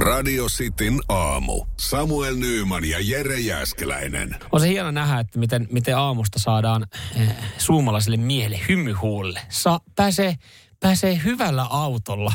[0.00, 1.66] Radio Cityn aamu.
[1.76, 4.36] Samuel Nyyman ja Jere Jäskeläinen.
[4.52, 7.28] On se hieno nähdä, että miten, miten aamusta saadaan eh,
[7.58, 9.40] suomalaiselle miehelle hymyhuulle.
[9.48, 10.34] Sa, pääsee,
[10.80, 12.32] pääsee hyvällä autolla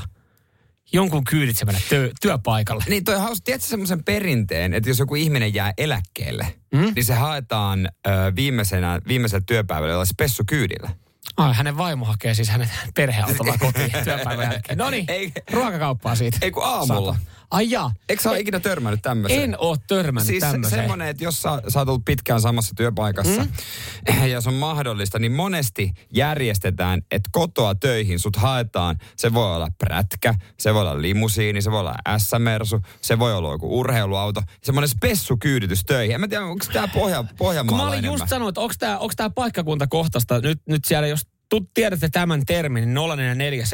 [0.93, 2.83] jonkun kyyditsemällä työ, työpaikalle.
[2.87, 6.91] Niin toi hauska, tiedätkö semmoisen perinteen, että jos joku ihminen jää eläkkeelle, mm?
[6.95, 10.89] niin se haetaan ö, viimeisenä, viimeisellä työpäivällä jollain spessukyydillä.
[11.37, 14.77] Ai, hänen vaimo hakee siis hänen perheautolla kotiin työpäivän jälkeen.
[14.77, 15.05] No niin,
[15.51, 16.37] ruokakauppaa siitä.
[16.41, 17.13] Ei kun aamulla.
[17.13, 17.34] Saata.
[17.55, 17.93] Ai jaa.
[18.09, 19.43] Eikö sä ole ikinä törmännyt tämmöiseen?
[19.43, 20.81] En ole törmännyt siis tämmöiseen.
[20.81, 24.25] semmoinen, että jos sä, sä oot ollut pitkään samassa työpaikassa mm?
[24.31, 28.97] ja se on mahdollista, niin monesti järjestetään, että kotoa töihin sut haetaan.
[29.17, 33.51] Se voi olla prätkä, se voi olla limusiini, se voi olla S-mersu, se voi olla
[33.51, 34.41] joku urheiluauto.
[34.63, 36.15] Semmoinen spessukyyditys töihin.
[36.15, 38.19] En mä tiedä, onko tämä pohja, Pohjanmaalla Kun mä olin enemmän?
[38.19, 41.21] just sanonut, että onko tämä paikkakuntakohtaista, nyt, nyt siellä jos
[41.73, 43.65] tiedätte tämän termin, niin 044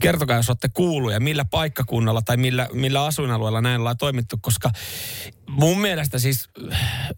[0.00, 4.70] Kertokaa, jos olette kuullut millä paikkakunnalla tai millä, millä asuinalueella näin ollaan toimittu, koska
[5.50, 6.48] mun mielestä siis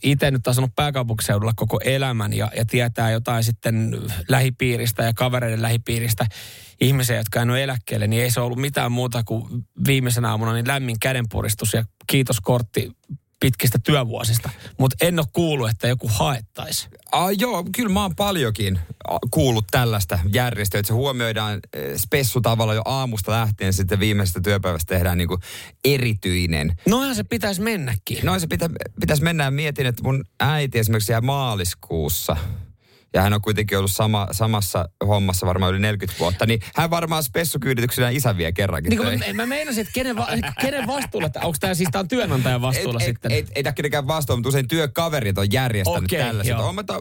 [0.03, 3.97] itse nyt asunut pääkaupunkiseudulla koko elämän ja, ja tietää jotain sitten
[4.29, 6.27] lähipiiristä ja kavereiden lähipiiristä
[6.81, 10.97] ihmisiä, jotka ole eläkkeelle, niin ei se ollut mitään muuta kuin viimeisenä aamuna niin lämmin
[11.01, 12.91] kädenpuristus ja kiitoskortti
[13.41, 14.51] pitkistä työvuosista.
[14.79, 16.89] Mutta en ole kuullut, että joku haettaisi.
[17.13, 18.79] Ah, joo, kyllä mä oon paljonkin
[19.31, 24.95] kuullut tällaista järjestöä, että se huomioidaan eh, spessu tavalla jo aamusta lähtien, sitten viimeisestä työpäivästä
[24.95, 25.39] tehdään niinku
[25.85, 26.73] erityinen.
[26.87, 28.19] Noinhan se pitäisi mennäkin.
[28.23, 32.37] Noin se pitä, pitäisi mennä ja mietin, että mun äiti esimerkiksi jää maaliskuussa
[33.19, 37.23] ja hän on kuitenkin ollut sama, samassa hommassa varmaan yli 40 vuotta, niin hän varmaan
[37.23, 40.27] spessukyydityksenä isä vie kerrankin Niin kun mä, mä meinasin, että kenen, va,
[40.61, 43.33] kenen vastuulla, onko tämä siis tää on työnantajan vastuulla ei, sitten?
[43.33, 46.57] Ei, ei, ei tämä kenenkään vastuulla, mutta usein työkaverit on järjestänyt Okei, tällaiset.
[46.59, 47.01] On, ta,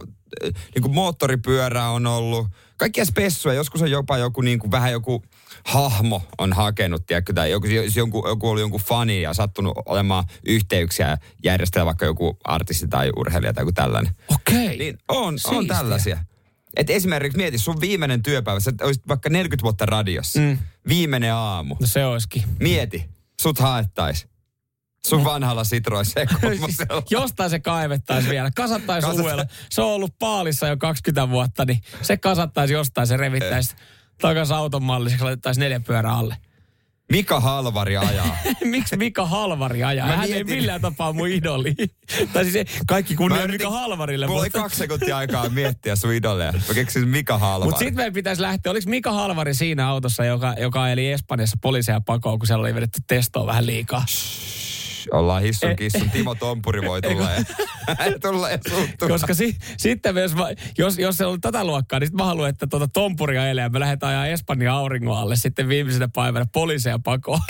[0.75, 2.47] niin kuin moottoripyörä on ollut,
[2.77, 3.55] kaikkia spessuja.
[3.55, 5.23] Joskus on jopa joku niin kuin, vähän joku
[5.67, 10.23] hahmo on hakenut, tiedätkö, tai joku, jos joku, joku oli jonkun fani ja sattunut olemaan
[10.47, 14.15] yhteyksiä ja järjestää vaikka joku artisti tai urheilija tai joku tällainen.
[14.29, 14.77] Okei.
[14.77, 16.17] Niin on, on tällaisia.
[16.77, 20.57] Et esimerkiksi mieti, sun viimeinen työpäivä, sä olisit vaikka 40 vuotta radiossa, Mm.
[20.87, 21.75] viimeinen aamu.
[21.79, 22.43] No se olisikin.
[22.59, 23.09] Mieti,
[23.41, 24.27] sut haettais.
[25.07, 26.77] Sun vanhalla Citroen Siis
[27.09, 28.51] Jostain se kaivettaisiin vielä.
[28.55, 29.45] Kasattaisi Kasat- uudella.
[29.69, 33.75] Se on ollut paalissa jo 20 vuotta, niin se kasattaisi jostain, se revittäisi
[34.21, 36.37] takaisin auton malliseksi, laitettaisiin neljä pyörää alle.
[37.11, 38.37] Mika Halvari ajaa.
[38.63, 40.07] Miksi Mika Halvari ajaa?
[40.07, 41.75] Mä Hän ei mietin- millään tapaa mun idoli.
[42.33, 44.27] tai siis ei- kaikki kunnia Mä Mika yritin- Halvarille.
[44.27, 46.51] Mulla oli mutta- kaksi sekuntia aikaa miettiä sun idoleja.
[46.67, 47.67] Mä keksin Mika Halvari.
[47.67, 48.71] Mutta sitten meidän pitäisi lähteä.
[48.71, 53.01] Oliko Mika Halvari siinä autossa, joka, joka eli Espanjassa poliiseja pakoon, kun siellä oli vedetty
[53.07, 54.05] testoa vähän liikaa?
[55.11, 56.09] Ollaan hissun kissun.
[56.09, 57.43] Timo Tompuri voi tulla ja,
[58.21, 59.07] tulla ja suuttua.
[59.07, 62.49] Koska si, sitten myös, mä- jos, jos se on tätä luokkaa, niin sitten mä haluan,
[62.49, 67.39] että tuota Tompuria elää me lähdetään ajaa Espanjan auringon alle sitten viimeisenä päivänä poliiseja pakoon.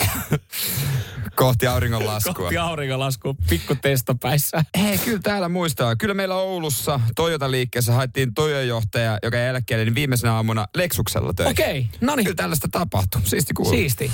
[1.38, 2.34] Kohti auringonlaskua.
[2.34, 4.64] Kohti auringon laskua pikku testopäissä.
[4.82, 5.96] Hei, kyllä täällä muistaa.
[5.96, 11.50] Kyllä meillä Oulussa Toyota-liikkeessä haettiin Toyota-johtaja, joka jäi eläkkeelle, niin viimeisenä aamuna Lexuksella töihin.
[11.50, 12.24] Okei, no niin.
[12.24, 13.20] Kyllä tällaista tapahtui.
[13.24, 13.72] Siisti kuuluu.
[13.72, 14.10] Siisti.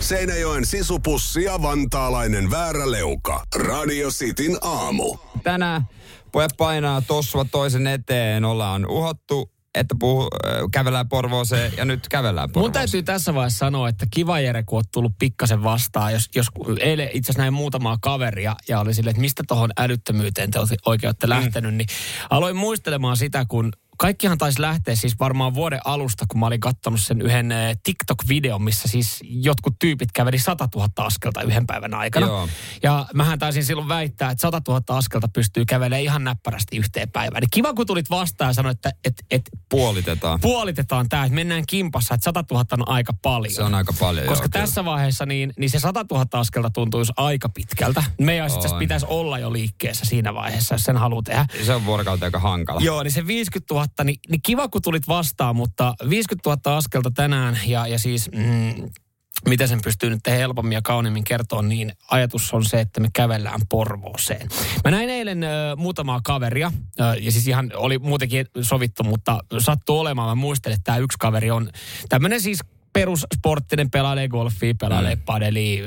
[0.00, 3.44] Seinäjoen sisupussi ja vantaalainen vääräleuka.
[3.56, 5.16] Radio Cityn aamu.
[5.42, 5.82] Tänään
[6.32, 8.44] pojat painaa tossua toisen eteen.
[8.44, 12.72] Ollaan uhottu, että puhu, äh, kävellään Porvooseen ja nyt kävellään Mun Porvooseen.
[12.72, 16.12] täytyy tässä vaiheessa sanoa, että kiva Jere, kun oot tullut pikkasen vastaan.
[16.12, 16.46] Jos, jos
[16.80, 21.08] eilen itse asiassa näin muutamaa kaveria ja oli silleen, että mistä tohon älyttömyyteen te oikein
[21.08, 21.88] olette lähtenyt, niin
[22.30, 27.00] aloin muistelemaan sitä, kun kaikkihan taisi lähteä siis varmaan vuoden alusta, kun mä olin katsonut
[27.00, 32.26] sen yhden eh, TikTok-videon, missä siis jotkut tyypit käveli 100 000 askelta yhden päivän aikana.
[32.26, 32.48] Joo.
[32.82, 37.40] Ja mähän taisin silloin väittää, että 100 000 askelta pystyy kävelemään ihan näppärästi yhteen päivään.
[37.40, 40.40] Niin kiva, kun tulit vastaan ja sanoit, että et, et, Puolitetaan.
[40.40, 43.54] puolitetaan tämä, että mennään kimpassa, että 100 000 on aika paljon.
[43.54, 44.62] Se on aika paljon, Koska joo, kyllä.
[44.62, 48.04] tässä vaiheessa niin, niin se 100 000 askelta tuntuisi aika pitkältä.
[48.20, 48.80] Meidän itse asiassa On.
[48.80, 51.46] pitäisi olla jo liikkeessä siinä vaiheessa, jos sen haluaa tehdä.
[51.64, 52.80] Se on vuorokauteen aika hankala.
[52.80, 57.10] Joo, niin se 50 000, niin, niin kiva kun tulit vastaan, mutta 50 000 askelta
[57.10, 58.30] tänään ja, ja siis...
[58.32, 58.90] Mm,
[59.46, 63.60] miten sen pystyy nyt helpommin ja kauniimmin kertoa, niin ajatus on se, että me kävellään
[63.68, 64.48] Porvooseen.
[64.84, 69.98] Mä näin eilen ö, muutamaa kaveria, ö, ja siis ihan oli muutenkin sovittu, mutta sattuu
[69.98, 70.28] olemaan.
[70.28, 71.70] Mä muistelen, että tämä yksi kaveri on
[72.08, 72.58] tämmöinen siis
[72.92, 75.22] perussporttinen, pelailee golfia, pelailee mm.
[75.22, 75.82] padeli,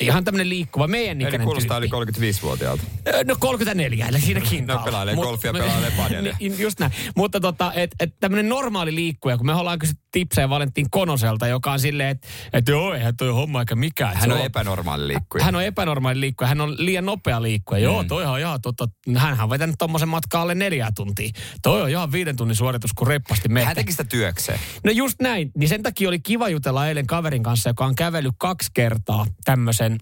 [0.00, 2.30] ihan tämmöinen liikkuva meidän Eli ikäinen kuulostaa yli tyyppi.
[2.30, 2.82] 35-vuotiaalta.
[3.06, 4.66] Ö, No 34, eli siinäkin.
[4.66, 6.36] No, pelailee golfia, pelailee padelia.
[6.40, 6.92] Niin, Just näin.
[7.16, 11.72] Mutta tota, et, et tämmöinen normaali liikkuja, kun me ollaan kysytty tipsejä Valentin Konoselta, joka
[11.72, 14.14] on silleen, että et joo, eihän toi homma eikä mikään.
[14.16, 15.44] Hän Se on epänormaali liikkuja.
[15.44, 17.80] hän on epänormaali liikkuja, hän on liian nopea liikkuja.
[17.80, 18.08] Joo, Mm.
[18.08, 18.88] toihan on ihan totta.
[19.16, 21.30] Hänhän on vetänyt tommosen matkaa alle neljää tuntia.
[21.62, 23.64] Toi on ihan viiden tunnin suoritus, kun reppasti menee.
[23.64, 24.58] Hän teki sitä työkseen.
[24.84, 25.50] No just näin.
[25.56, 29.98] Niin sen takia oli kiva jutella eilen kaverin kanssa, joka on kävellyt kaksi kertaa tämmöisen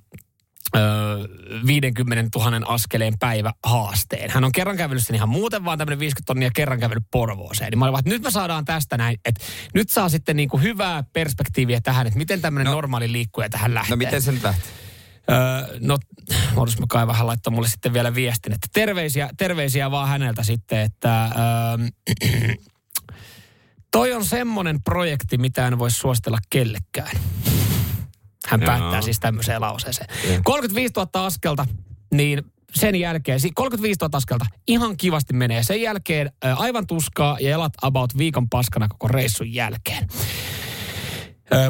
[1.67, 4.31] 50 000 askeleen päivä haasteen.
[4.31, 7.71] Hän on kerran kävellyt sen ihan muuten vaan tämmöinen 50 tonnia kerran kävellyt Porvooseen.
[7.71, 9.45] Niin mä olin vaan, että nyt me saadaan tästä näin, että
[9.75, 12.77] nyt saa sitten niinku hyvää perspektiiviä tähän, että miten tämmöinen no, No.
[12.77, 13.91] normaali liikkuja tähän lähtee.
[13.91, 14.69] No miten se nyt lähti?
[15.31, 15.99] Öö, no,
[16.57, 21.25] mä kai vähän laittaa mulle sitten vielä viestin, että terveisiä, terveisiä vaan häneltä sitten, että
[21.25, 21.89] öö,
[23.93, 27.17] toi on semmonen projekti, mitä en voi suositella kellekään.
[28.49, 28.67] Hän Joo.
[28.67, 30.09] päättää siis tämmöiseen lauseeseen.
[30.29, 30.41] Joo.
[30.45, 31.67] 35 000 askelta,
[32.15, 32.43] niin
[32.75, 35.63] sen jälkeen, si- 35 000 askelta, ihan kivasti menee.
[35.63, 40.09] Sen jälkeen aivan tuskaa ja elat about viikon paskana koko reissun jälkeen.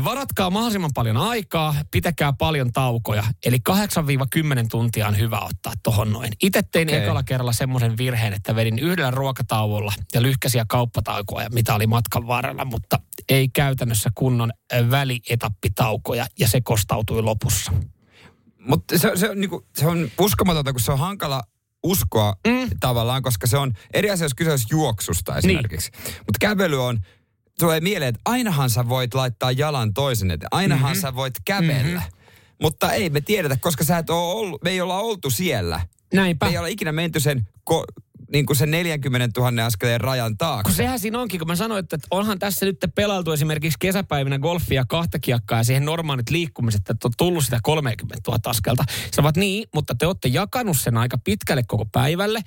[0.05, 3.25] Varatkaa mahdollisimman paljon aikaa, pitäkää paljon taukoja.
[3.47, 6.32] Eli 8-10 tuntia on hyvä ottaa tohon noin.
[6.43, 7.03] Itse tein Okei.
[7.03, 12.65] ekalla kerralla semmoisen virheen, että vedin yhdellä ruokatauolla ja lyhkäisiä kauppataukoja, mitä oli matkan varrella,
[12.65, 12.99] mutta
[13.29, 14.53] ei käytännössä kunnon
[14.91, 17.73] välietappitaukoja ja se kostautui lopussa.
[18.59, 21.43] Mutta se, se, on, niinku, se on uskomatonta, kun se on hankala
[21.82, 22.71] uskoa mm.
[22.81, 25.91] tavallaan, koska se on eri asia, jos kyse olisi juoksusta esimerkiksi.
[25.91, 26.15] Niin.
[26.19, 27.00] Mutta kävely on,
[27.58, 30.48] tulee mieleen, että ainahan sä voit laittaa jalan toisen eteen.
[30.50, 31.00] Ainahan mm-hmm.
[31.00, 32.00] sä voit kävellä.
[32.00, 32.24] Mm-hmm.
[32.62, 35.80] Mutta ei me tiedetä, koska sä et ole ollut, me ei olla oltu siellä.
[36.14, 36.46] Näinpä.
[36.46, 37.84] Me ei olla ikinä menty sen, ko,
[38.32, 40.62] niin kuin sen 40 000 askeleen rajan taakse.
[40.62, 44.85] Kun sehän siinä onkin, kun mä sanoin, että onhan tässä nyt pelailtu esimerkiksi kesäpäivinä golfia
[44.88, 48.85] kahta kiekkaa ja siihen normaalit liikkumiset, että on tullut sitä 30 000 askelta.
[49.17, 52.41] Sä ovat niin, mutta te olette jakanut sen aika pitkälle koko päivälle.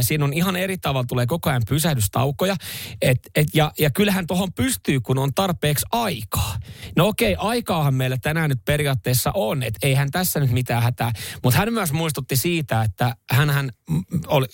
[0.00, 2.56] Siinä on ihan eri tavalla, tulee koko ajan pysähdystaukoja.
[3.02, 6.49] Et, et, ja, ja kyllähän tuohon pystyy, kun on tarpeeksi aikaa.
[6.96, 11.12] No okei, aikaahan meillä tänään nyt periaatteessa on, että eihän tässä nyt mitään hätää.
[11.42, 13.70] Mutta hän myös muistutti siitä, että hän
[14.26, 14.46] oli,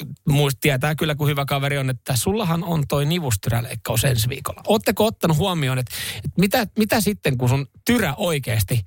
[0.60, 4.62] tietää kyllä, kun hyvä kaveri on, että sullahan on toi nivustyräleikkaus ensi viikolla.
[4.66, 8.84] Oletteko ottanut huomioon, että, että mitä, mitä sitten, kun sun tyrä oikeasti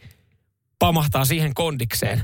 [0.79, 2.23] pamahtaa siihen kondikseen,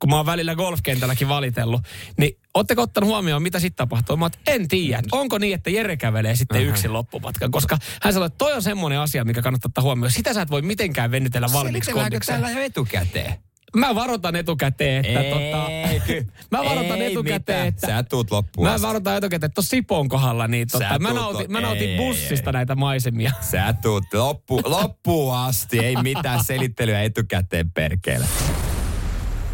[0.00, 1.80] kun mä oon välillä golfkentälläkin valitellut,
[2.18, 4.16] niin ootteko ottanut huomioon, mitä sitten tapahtuu?
[4.16, 8.12] Mä että en tiedä, että onko niin, että Jere kävelee sitten yksin loppumatkan, koska hän
[8.12, 10.10] sanoi, että toi on semmoinen asia, mikä kannattaa ottaa huomioon.
[10.10, 12.40] Sitä sä et voi mitenkään venytellä valmiiksi kondikseen.
[12.40, 13.34] täällä jo etukäteen?
[13.76, 16.24] Mä varoitan etukäteen, että tota, Eikö?
[16.52, 17.66] mä varoitan Ei etukäteen, mitään.
[17.68, 18.86] että Sä tuut loppuun Mä asti.
[18.86, 21.96] varoitan etukäteen, että tuossa Sipon kohdalla, niin tota, Sä mä, nautin, lo- mä nautin ei,
[21.96, 22.52] bussista ei.
[22.52, 23.32] näitä maisemia.
[23.50, 28.26] Sä tuut loppu, loppuun asti, ei mitään selittelyä etukäteen perkele.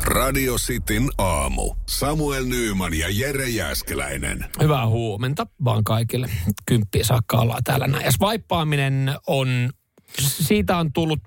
[0.07, 1.75] Radio Cityn aamu.
[1.87, 4.45] Samuel Nyyman ja Jere Jäskeläinen.
[4.63, 6.31] Hyvää huomenta vaan kaikille.
[6.67, 8.05] Kymppiä saakka ollaan täällä näin.
[8.05, 9.71] Ja swipeaaminen on,
[10.19, 11.21] siitä on tullut,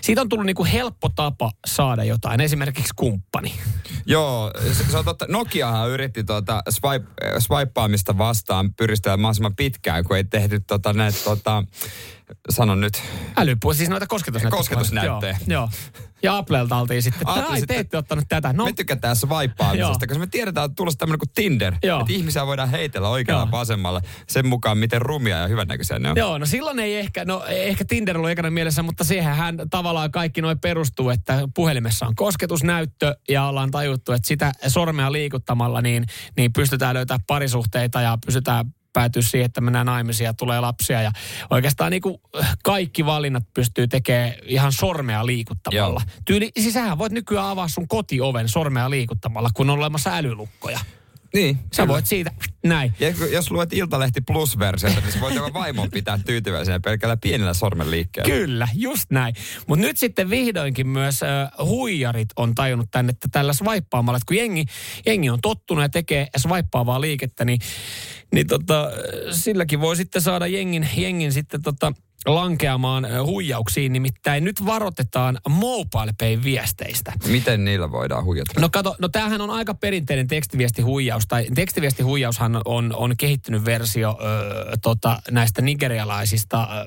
[0.00, 2.40] siitä on tullut niinku helppo tapa saada jotain.
[2.40, 3.54] Esimerkiksi kumppani.
[4.06, 5.26] Joo, se, se on totta.
[5.28, 11.18] Nokiahan yritti tuota swipe, äh, swipeaamista vastaan pyristellä mahdollisimman pitkään, kun ei tehty tota, näitä,
[11.24, 11.64] tota,
[12.50, 13.02] sanon nyt,
[13.36, 14.58] Älypuoli, siis noita kosketusnäyttöjä.
[14.58, 15.36] Kosketusnäyttöjä.
[15.46, 15.70] Joo, joo.
[16.22, 18.52] Ja Applelta oltiin sitten, että ai te ette ottanut tätä.
[18.52, 21.74] No, me tykätään swipeaamisesta, koska me tiedetään, että tulossa tämmöinen kuin Tinder.
[21.82, 22.00] Joo.
[22.00, 23.50] Että ihmisiä voidaan heitellä oikealla Joo.
[23.50, 26.16] vasemmalla sen mukaan, miten rumia ja hyvännäköisiä ne on.
[26.16, 29.34] Joo, no silloin ei ehkä, no ehkä Tinder ollut ekana mielessä, mutta siihen
[29.70, 35.82] tavallaan kaikki noin perustuu, että puhelimessa on kosketusnäyttö ja ollaan tajuttu, että sitä sormea liikuttamalla
[35.82, 36.06] niin,
[36.36, 38.64] niin pystytään löytämään parisuhteita ja pystytään
[38.98, 41.02] päätyä siihen, että mennään naimisiin ja tulee lapsia.
[41.02, 41.10] Ja
[41.50, 42.18] oikeastaan niin kuin
[42.64, 46.00] kaikki valinnat pystyy tekemään ihan sormea liikuttamalla.
[46.06, 46.20] Joo.
[46.24, 50.78] Tyyli, siis sähän voit nykyään avaa sun kotioven sormea liikuttamalla, kun on olemassa älylukkoja.
[51.34, 51.58] Niin.
[51.72, 51.92] Sä kyllä.
[51.92, 52.30] voit siitä,
[52.66, 52.92] näin.
[53.00, 57.90] Ja jos luet Iltalehti Plus-versiota, niin se voit jopa vaimon pitää tyytyväisenä pelkällä pienellä sormen
[57.90, 58.34] liikkeellä.
[58.34, 59.34] Kyllä, just näin.
[59.66, 64.36] Mutta nyt sitten vihdoinkin myös äh, huijarit on tajunnut tänne, että tällä swipeaamalla, että kun
[64.36, 64.64] jengi,
[65.06, 67.60] jengi on tottunut ja tekee swipeaavaa liikettä, niin,
[68.32, 68.90] niin tota,
[69.30, 71.92] silläkin voi sitten saada jengin, jengin sitten tota,
[72.26, 73.92] lankeamaan huijauksiin.
[73.92, 77.12] Nimittäin nyt varoitetaan mobile pay viesteistä.
[77.26, 78.60] Miten niillä voidaan huijata?
[78.60, 84.76] No kato, no tämähän on aika perinteinen tekstiviestihuijaus, tai tekstiviestihuijaushan on, on kehittynyt versio ö,
[84.82, 86.84] tota, näistä nigerialaisista ö,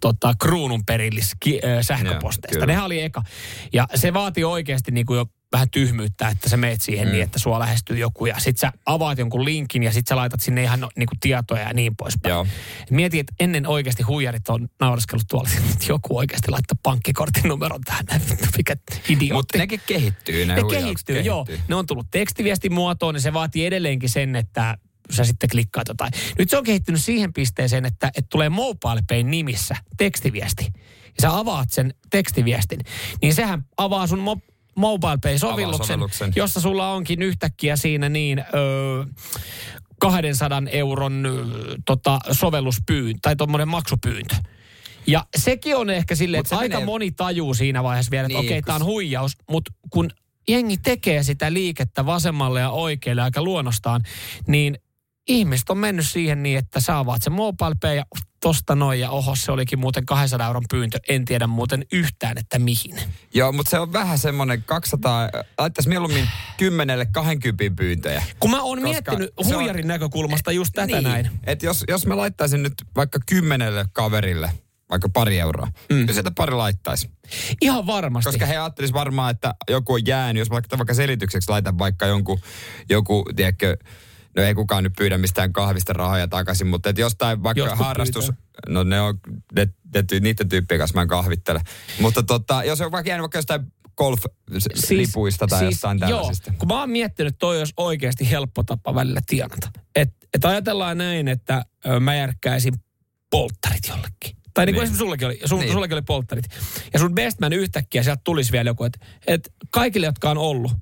[0.00, 2.66] tota, kruununperillis ki- ö, sähköposteista.
[2.66, 3.22] Nehän oli eka.
[3.72, 7.12] Ja se vaatii oikeasti niin kuin jo vähän tyhmyyttä, että sä meet siihen mm.
[7.12, 10.40] niin, että sua lähestyy joku ja sit sä avaat jonkun linkin ja sit sä laitat
[10.40, 12.30] sinne ihan no, niinku tietoja ja niin poispäin.
[12.30, 12.46] Joo.
[12.90, 18.04] Mieti, että ennen oikeasti huijarit on naureskellut tuolla, että joku oikeasti laittaa pankkikortin numeron tähän,
[18.56, 18.76] mikä
[19.08, 19.32] idiootti.
[19.32, 21.46] Mutta nekin kehittyy, ne, Ne huijaukset kehittyy, joo.
[21.68, 24.78] Ne on tullut tekstiviestin muotoon, niin se vaatii edelleenkin sen, että
[25.10, 26.12] sä sitten klikkaat jotain.
[26.38, 30.72] Nyt se on kehittynyt siihen pisteeseen, että, että tulee MobilePay nimissä tekstiviesti.
[31.04, 32.80] Ja sä avaat sen tekstiviestin,
[33.22, 34.20] niin sehän avaa sun
[34.78, 36.32] MobilePay-sovelluksen, sovelluksen.
[36.36, 39.04] jossa sulla onkin yhtäkkiä siinä niin öö,
[40.00, 41.44] 200 euron ö,
[41.86, 44.34] tota, sovelluspyyntö tai tuommoinen maksupyyntö.
[45.06, 48.46] Ja sekin on ehkä silleen, että aika menee- moni tajuu siinä vaiheessa vielä, että Niin,
[48.48, 50.10] okei, kun tämä on huijaus, mutta kun
[50.48, 54.00] jengi tekee sitä liikettä vasemmalle ja oikealle aika luonnostaan,
[54.46, 54.78] niin
[55.28, 58.04] ihmiset on mennyt siihen niin, että sä avaat se mobile pay ja
[58.40, 60.98] tosta noin ja oho, se olikin muuten 200 euron pyyntö.
[61.08, 62.96] En tiedä muuten yhtään, että mihin.
[63.34, 65.28] Joo, mutta se on vähän semmoinen 200,
[65.58, 68.22] laittaisi mieluummin 10 20 pyyntöjä.
[68.40, 71.04] Kun mä oon miettinyt se on- huijarin näkökulmasta just tätä niin.
[71.04, 71.30] näin.
[71.44, 74.50] Et jos, jos mä laittaisin nyt vaikka kymmenelle kaverille
[74.90, 75.72] vaikka pari euroa, mm.
[75.88, 77.10] kyllä sieltä pari laittaisi.
[77.60, 78.30] Ihan varmasti.
[78.30, 82.06] Koska he ajattelisivat varmaan, että joku on jäänyt, jos mä vaikka, vaikka selitykseksi laitan vaikka
[82.06, 82.40] jonkun,
[82.88, 83.76] joku, tiedätkö,
[84.36, 88.24] no ei kukaan nyt pyydä mistään kahvista rahoja takaisin, mutta et jostain vaikka Jotkut harrastus,
[88.24, 88.42] pyytää.
[88.68, 89.18] no ne on,
[89.56, 91.60] ne, ne, niiden tyyppien kanssa mä en kahvittele.
[92.00, 93.60] Mutta tota, jos on vaikka jäänyt vaikka jostain
[93.96, 96.50] golf-lipuista tai siis, jostain tällaisista.
[96.50, 99.70] Joo, kun mä oon miettinyt, että toi olisi oikeasti helppo tapa välillä tienata.
[99.96, 101.64] Että et ajatellaan näin, että
[102.00, 102.74] mä järkkäisin
[103.30, 104.38] polttarit jollekin.
[104.54, 104.82] Tai niin kuin Niin.
[104.84, 105.72] esimerkiksi sullekin oli, sun, Niin.
[105.72, 106.44] sullekin oli polttarit.
[106.92, 110.72] Ja sun bestman yhtäkkiä sieltä tulisi vielä joku, että et kaikille, jotka on ollut,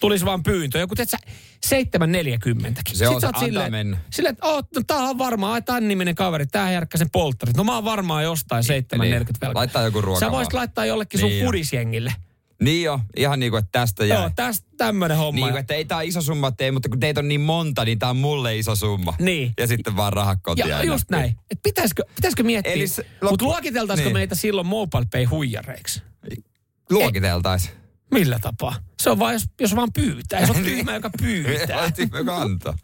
[0.00, 0.78] tulisi vaan pyyntö.
[0.78, 1.16] Joku, tiedätkö,
[1.64, 2.82] 740.
[2.92, 3.98] Se on se, antaa mennä.
[4.10, 7.56] Silleen, että oh, no, tää on varmaan, tämän niminen kaveri, tää järkkä sen polttarit.
[7.56, 9.60] No mä oon varmaan jostain 740 velkaa.
[9.60, 11.46] Laittaa joku ruoka Sä voisit laittaa jollekin sun Niin jo.
[11.46, 12.14] kudisjengille.
[12.62, 14.20] Niin jo, ihan niin kuin, että tästä jää.
[14.20, 15.40] Joo, tästä tämmönen homma.
[15.46, 17.84] Niin, kuin, että ei tää iso summa, että ei, mutta kun teitä on niin monta,
[17.84, 19.14] niin tää on mulle iso summa.
[19.18, 19.52] Niin.
[19.58, 20.68] Ja sitten vaan rahat kotiin.
[20.68, 20.92] ja aina.
[20.92, 21.36] just näin.
[21.50, 24.16] Et pitäisikö, pitäisikö miettiä, Eli se- mutta loppu- luokiteltaisiko niin.
[24.16, 26.02] meitä silloin mobile pay huijareiksi?
[26.90, 27.70] Luokiteltais.
[28.14, 28.76] Millä tapaa?
[29.02, 30.40] Se on vaan, jos, jos vaan pyytää.
[30.40, 31.76] Jos on tyhmä, joka pyytää.
[31.76, 32.78] Laitinko joka antaa?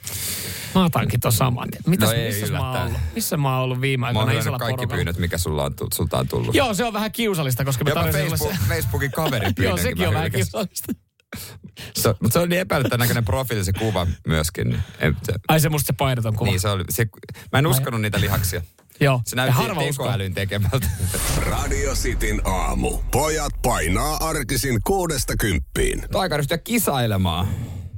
[0.74, 1.68] Mä otankin ton saman.
[1.86, 2.98] Mitäs, No ei missä mä ollut?
[3.14, 4.96] Missä mä oon ollut viime Mä aikoina isolla kaikki porukalla?
[4.96, 6.54] pyynnöt, mikä sulla on, tullut- sulta on tullut.
[6.54, 9.64] Joo, se on vähän kiusallista, koska me Jopa tarvitsen Facebook, sulle Facebookin kaverin se...
[9.64, 10.92] Joo, sekin mä on vähän kiusallista.
[11.94, 14.68] Se, mutta se on niin epäilyttävän näköinen profiili se kuva myöskin.
[14.68, 16.50] niin En, se, Ai se musta se paineton kuva.
[16.50, 17.06] niin se oli, se,
[17.52, 18.62] mä en uskonut niitä lihaksia.
[19.00, 20.86] Joo, Se näytti tekoälyn tekemältä.
[21.36, 22.98] Radio Cityn aamu.
[23.10, 26.02] Pojat painaa arkisin kuudesta kymppiin.
[26.14, 27.48] Aika ryhtyä kisailemaan.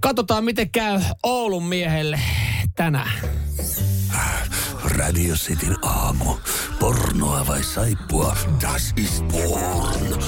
[0.00, 2.20] Katsotaan, miten käy Oulun miehelle
[2.76, 3.12] tänään.
[4.84, 6.34] Radio Cityn aamu.
[6.78, 8.36] Pornoa vai saippua?
[8.62, 10.22] Das ist porn.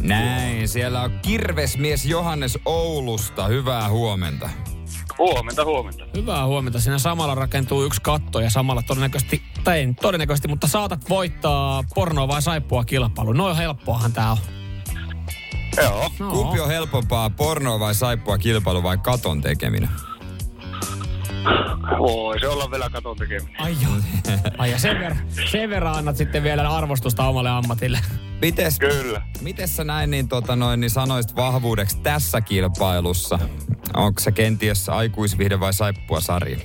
[0.00, 3.46] Näin, siellä on kirvesmies Johannes Oulusta.
[3.48, 4.50] Hyvää huomenta.
[5.18, 6.04] Huomenta, huomenta.
[6.16, 6.80] Hyvää huomenta.
[6.80, 12.28] Siinä samalla rakentuu yksi katto ja samalla todennäköisesti, tai ei todennäköisesti, mutta saatat voittaa pornoa
[12.28, 13.32] vai saippua kilpailu.
[13.32, 14.38] Noin helppoahan tää on.
[15.76, 16.10] Joo.
[16.18, 16.30] No.
[16.30, 19.88] Kumpi on helpompaa, pornoa vai saippua kilpailu vai katon tekeminen?
[21.98, 23.60] Voi se olla vielä katon tekeminen.
[23.60, 23.92] Ai joo.
[24.58, 25.18] Ai ja sen verran,
[25.50, 27.98] sen verran annat sitten vielä arvostusta omalle ammatille.
[28.42, 29.22] Mites, Kyllä.
[29.40, 33.38] mites sä näin niin, tota noin, niin sanoisit vahvuudeksi tässä kilpailussa?
[33.94, 36.58] Onko se kenties aikuisvihde vai saippua sarja?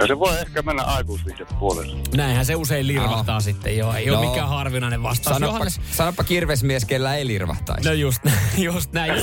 [0.00, 1.96] Ja se voi ehkä mennä aikuisviihde puolelle.
[2.14, 3.92] Näinhän se usein lirvahtaa sitten joo.
[3.94, 4.30] Ei ole No.
[4.30, 5.34] mikään harvinainen vastaus.
[5.34, 7.88] Sanoppa, Johannes, sanoppa kirvesmies, kellä ei lirvahtaisi.
[7.88, 8.22] No just,
[8.58, 9.22] just näin.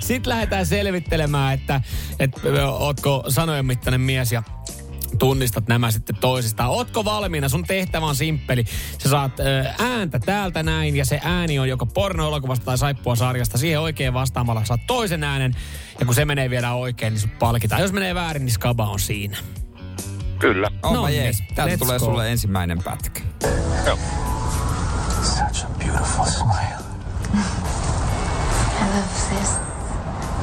[0.00, 1.80] Sitten lähdetään selvittelemään, että,
[2.20, 4.42] että ootko sanojen mittainen mies ja
[5.16, 6.70] tunnistat nämä sitten toisistaan.
[6.70, 7.48] Ootko valmiina?
[7.48, 8.64] Sun tehtävä on simppeli.
[8.98, 13.58] Sä saat ö, ääntä täältä näin ja se ääni on joko porno-elokuvasta tai saippua sarjasta.
[13.58, 15.56] Siihen oikein vastaamalla saat toisen äänen
[16.00, 17.82] ja kun se menee vielä oikein, niin sut palkitaan.
[17.82, 19.36] Jos menee väärin, niin skaba on siinä.
[20.38, 20.68] Kyllä.
[20.82, 21.42] Onpa No niin, jees.
[21.54, 22.04] Täältä let's tulee go.
[22.04, 23.20] sulle ensimmäinen pätkä.
[23.86, 23.98] Joo.
[25.22, 26.76] Such a beautiful smile.
[27.34, 29.50] I love this.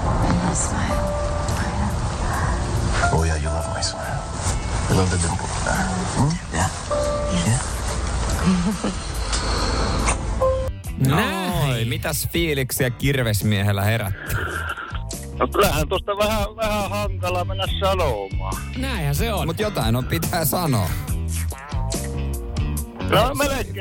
[0.06, 1.23] When you smile.
[4.90, 5.84] You love the dimple in there.
[6.18, 6.32] Hmm?
[6.54, 6.70] Yeah.
[11.08, 14.36] Noin, mitäs fiiliksiä kirvesmiehellä herätti?
[15.40, 18.56] No kyllähän tuosta vähän, vähän hankala mennä sanomaan.
[18.78, 19.48] Näinhän se on.
[19.48, 20.90] Mut jotain on pitää sanoa.
[23.10, 23.76] No melkein,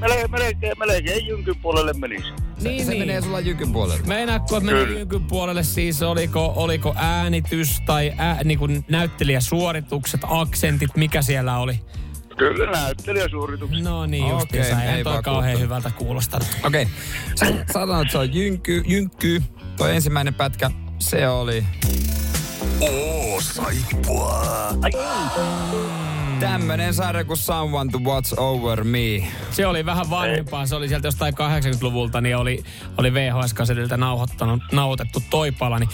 [0.00, 2.47] melkein, melkein, melkein jynkyn puolelle menisi.
[2.60, 3.02] Niin, se niin.
[3.02, 4.06] menee sulla jykyn puolelle.
[4.06, 4.98] Meinaatko, että meni Kyllä.
[4.98, 11.80] jykyn puolelle siis, oliko, oliko äänitys tai ää, niin kuin näyttelijäsuoritukset, aksentit, mikä siellä oli?
[12.36, 13.84] Kyllä näyttelijäsuorituksia.
[13.84, 14.82] No niin, Okei, justiinsa.
[14.82, 16.48] ei Ei toi kauhean hyvältä kuulostanut.
[16.64, 16.82] Okei.
[16.82, 16.94] Okay.
[17.72, 19.42] Sanotaan, että se on jynky, jynkky.
[19.76, 21.64] Toi ensimmäinen pätkä, se oli
[22.80, 24.42] Oo, saippua.
[26.40, 28.98] Tämmönen sarja kuin Someone to Watch Over Me.
[29.50, 32.64] Se oli vähän vanhempaa, se oli sieltä jostain 80-luvulta, niin oli,
[32.98, 35.78] oli VHS-kasetilta nauhoittanut, nauhoitettu toi pala.
[35.78, 35.90] Niin,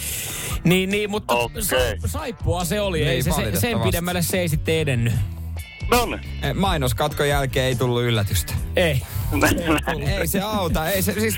[0.64, 1.62] niin, niin mutta Okei.
[1.62, 5.12] sa, saippua se oli, Ei ei se, se sen pidemmälle se ei sitten edennyt.
[5.90, 6.20] No niin.
[6.42, 8.52] Eh, Mainoskatkon jälkeen ei tullut yllätystä.
[8.76, 9.02] Ei.
[10.18, 11.36] Ei se auta, ei se siis...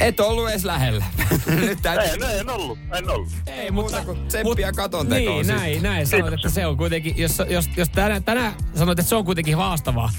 [0.00, 1.04] Et ollut edes lähellä.
[1.46, 2.26] Nyt täytyy...
[2.26, 3.28] Ei, en ollut, en ollut.
[3.46, 5.56] Ei, Muuta kuin tsemppiä katon tekoon Niin, sitten.
[5.62, 6.06] näin, näin.
[6.06, 9.56] Sanoit, että se on kuitenkin, jos, jos, jos tänään, tänään sanoit, että se on kuitenkin
[9.56, 10.10] haastavaa.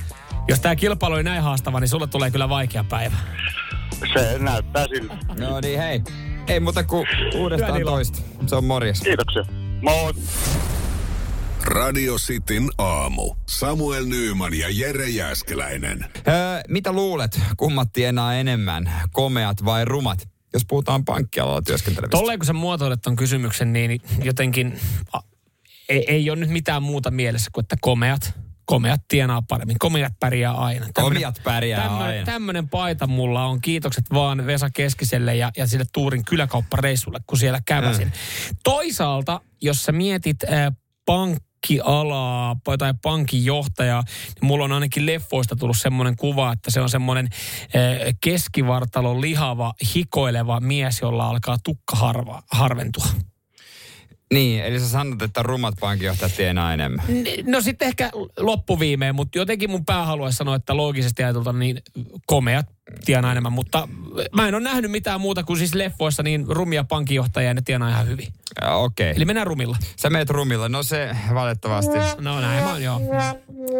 [0.47, 3.15] Jos tämä kilpailu oli näin haastava, niin sulle tulee kyllä vaikea päivä.
[4.13, 5.17] Se näyttää siltä.
[5.39, 6.01] No niin, hei.
[6.47, 8.19] Ei muuta kuin uudestaan toista.
[8.47, 9.01] Se on morjes.
[9.01, 9.43] Kiitoksia.
[9.81, 10.13] Moi.
[11.63, 13.35] Radio Cityn aamu.
[13.49, 16.05] Samuel Nyyman ja Jere Jäskeläinen.
[16.27, 16.33] Öö,
[16.67, 20.29] mitä luulet, kummat tienaa enemmän, komeat vai rumat?
[20.53, 22.17] Jos puhutaan pankkialalla työskentelevistä.
[22.17, 24.79] Tolleen kun sä muotoilet ton kysymyksen, niin jotenkin
[25.13, 25.19] a,
[25.89, 28.33] ei, ei ole nyt mitään muuta mielessä kuin, että komeat,
[28.65, 29.79] komeat tienaa paremmin.
[29.79, 30.85] Komeat pärjää aina.
[30.93, 32.25] Komeat pärjää aina.
[32.25, 33.61] Tämmöinen paita mulla on.
[33.61, 38.07] Kiitokset vaan Vesa Keskiselle ja, ja sille Tuurin kyläkauppareissulle, kun siellä käväsin.
[38.07, 38.57] Mm.
[38.63, 40.73] Toisaalta, jos sä mietit äh,
[41.61, 46.89] pankkialaa tai pankin johtajaa, niin mulla on ainakin leffoista tullut semmoinen kuva, että se on
[46.89, 53.05] semmoinen äh, keskivartalon lihava, hikoileva mies, jolla alkaa tukka harva, harventua.
[54.33, 57.05] Niin, eli sä sanot, että rumat pankinjohtajat tienaa enemmän.
[57.45, 61.81] No sitten ehkä loppuviimeen, mutta jotenkin mun pää haluaisi sanoa, että loogisesti ajatulta niin
[62.25, 62.65] komeat
[63.05, 63.87] tienaa enemmän, mutta
[64.35, 67.89] mä en ole nähnyt mitään muuta kuin siis leffoissa niin rumia pankinjohtajia ja ne tienaa
[67.89, 68.27] ihan hyvin.
[68.71, 69.13] Okei.
[69.15, 69.77] Eli mennään rumilla.
[69.95, 70.69] Sä meet rumilla.
[70.69, 73.01] No se valitettavasti No näin mä oon, joo.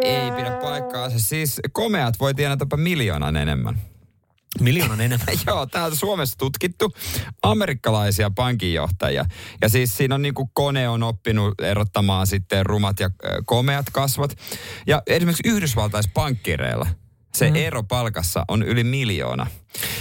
[0.02, 1.18] ei pidä paikkaansa.
[1.18, 3.78] Siis komeat voi tienata jopa miljoonan enemmän.
[4.60, 5.26] Miljoonan enemmän.
[5.46, 6.92] Joo, täältä Suomessa tutkittu
[7.42, 9.24] amerikkalaisia pankinjohtajia.
[9.62, 13.10] Ja siis siinä on niin kuin kone on oppinut erottamaan sitten rumat ja
[13.44, 14.32] komeat kasvot.
[14.86, 16.86] Ja esimerkiksi Yhdysvaltaispankkireilla
[17.34, 17.56] se mm.
[17.56, 19.46] ero palkassa on yli miljoona.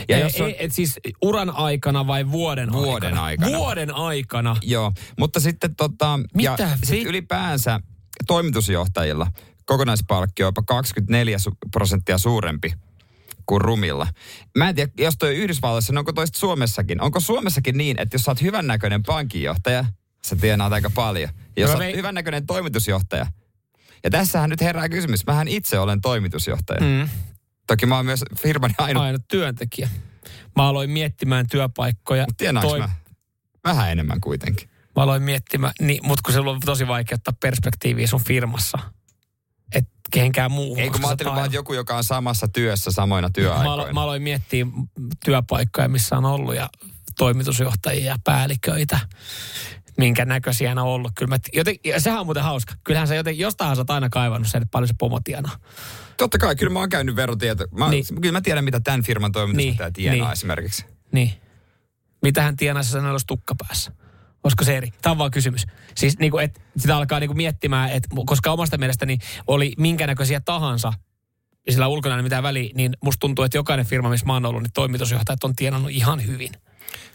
[0.09, 3.57] Ja Ja jos on, ei, et siis uran aikana vai vuoden, Vuoden aikana.
[3.57, 4.55] Vuoden aikana.
[4.61, 7.79] Joo, mutta sitten tota, ja Mitä sit vi- ylipäänsä
[8.27, 9.27] toimitusjohtajilla
[9.65, 12.73] kokonaispalkki on jopa 24 su- prosenttia suurempi
[13.51, 14.07] kuin rumilla.
[14.57, 17.01] Mä en tiedä, jos toi Yhdysvalloissa, niin onko toista Suomessakin?
[17.01, 19.85] Onko Suomessakin niin, että jos sä oot hyvännäköinen pankinjohtaja,
[20.25, 21.29] sä tienaat aika paljon.
[21.55, 23.25] Ja jos oot vei- hyvännäköinen toimitusjohtaja,
[24.03, 26.79] ja tässähän nyt herää kysymys, mähän itse olen toimitusjohtaja.
[26.81, 27.09] Mm.
[27.67, 29.03] Toki mä oon myös firmani ainut.
[29.03, 29.89] Aina työntekijä.
[30.55, 32.25] Mä aloin miettimään työpaikkoja.
[32.37, 32.89] Tienaanko Toi- mä?
[33.63, 34.69] Vähän enemmän kuitenkin.
[34.95, 38.77] Mä aloin miettimään, niin, mutta kun se on tosi vaikea ottaa perspektiiviä sun firmassa.
[40.11, 40.79] Kehenkään muuhun.
[40.79, 43.73] Ei kun koska mä ajattelin vaan, joku, joka on samassa työssä samoina Mä, työaikoina.
[43.73, 44.65] alo, mä aloin miettiä
[45.25, 46.69] työpaikkoja, missä on ollut ja
[47.17, 48.99] toimitusjohtajia ja päälliköitä.
[49.97, 51.11] Minkä näköisiä ne on ollut.
[51.15, 52.73] Kyllä mä, joten, ja sehän on muuten hauska.
[52.83, 55.57] Kyllähän sä joten, jostain sä oot aina kaivannut sen, että paljon se pomo tienaa.
[56.17, 57.65] Totta kai, kyllä mä oon käynyt verotieto.
[57.71, 58.05] Mä, Niin.
[58.21, 60.33] Kyllä mä tiedän, mitä tämän firman toimitusjohtaja Niin, tienaa niin.
[60.33, 60.85] esimerkiksi.
[61.11, 61.33] Niin.
[62.21, 63.91] Mitä hän tienaisi, jos hänellä olisi tukka päässä?
[64.43, 64.89] Olisiko se eri?
[65.01, 65.65] Tämä on vaan kysymys.
[65.95, 70.07] Siis niin kuin, että sitä alkaa niin kuin miettimään, että koska omasta mielestäni oli minkä
[70.07, 70.93] näköisiä tahansa,
[71.69, 74.63] sillä ulkona ei mitään väliä, niin musta tuntuu, että jokainen firma, missä mä oon ollut,
[74.63, 76.51] niin toimitusjohtajat on tienannut ihan hyvin.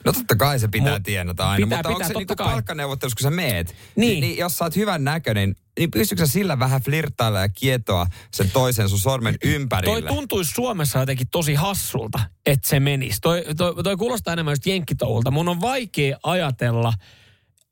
[0.04, 3.16] No totta kai se pitää Mut- tienata aina, pitää, mutta pitää, onko se niinku palkkaneuvottelussa,
[3.16, 3.76] kun sä meet, Niin.
[3.96, 4.20] niin.
[4.20, 8.50] niin, jos sä oot hyvän näköinen, niin pystytkö sä sillä vähän flirttailla ja kietoa sen
[8.50, 10.08] toisen sun sormen Toi ympärille?
[10.08, 13.20] tuntuisi Suomessa jotenkin tosi hassulta, että se menisi.
[13.20, 15.30] Toi, toi, toi kuulostaa enemmän just jenkkitouhulta.
[15.30, 16.92] Mun on vaikea ajatella,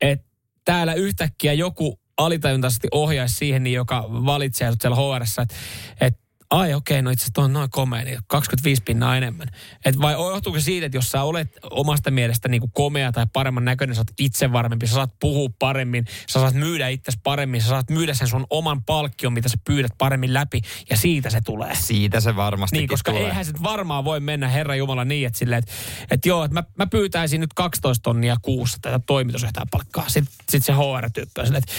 [0.00, 0.26] että
[0.64, 5.54] täällä yhtäkkiä joku alitajuntaisesti ohjaisi siihen, niin joka valitsee sut siellä HRssä, että
[6.00, 6.18] et,
[6.54, 9.48] ai okei, no itse asiassa on noin komea, niin 25 pinnaa enemmän.
[9.84, 13.64] Et vai johtuuko siitä, että jos sä olet omasta mielestä niin kuin komea tai paremman
[13.64, 17.90] näköinen, sä oot itsevarmempi, sä saat puhua paremmin, sä saat myydä itsesi paremmin, sä saat
[17.90, 21.74] myydä sen sun oman palkkion, mitä sä pyydät paremmin läpi, ja siitä se tulee.
[21.74, 23.26] Siitä se varmasti Niin, koska tulee.
[23.26, 25.72] eihän se varmaan voi mennä Herra Jumala niin, että silleen, että,
[26.10, 30.08] että joo, että mä, mä pyytäisin nyt 12 tonnia kuussa tätä toimitusjohtajan palkkaa.
[30.08, 31.74] Sitten sit se HR-tyyppi on silleen, että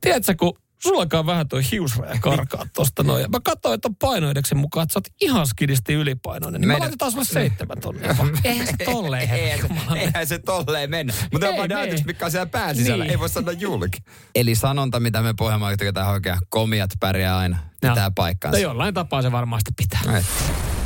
[0.00, 3.22] tiedätkö, kun sulla alkaa vähän toi hiusraja karkaa tosta noin.
[3.22, 6.60] Ja mä katsoin, että on painoideksen mukaan, että sä oot ihan skidisti ylipainoinen.
[6.60, 6.80] Niin Meidän...
[6.80, 8.16] mä laitetaan sulle seitsemän tonnia.
[8.44, 11.12] Eihän se tolleen, Herra Eihän, se- eihän se tolleen mennä.
[11.32, 11.80] Mutta Ei on vaan mene.
[11.80, 13.04] ajatukset, mitkä on siellä pään sisällä.
[13.04, 13.10] Niin.
[13.12, 13.98] Ei voi sanoa julki.
[14.34, 17.58] Eli sanonta, mitä me Pohjanmaalla tykätään oikein, komiat pärjää aina.
[17.80, 18.58] Pitää paikkaansa.
[18.58, 20.18] No jollain tapaa se varmasti pitää.
[20.18, 20.24] Et.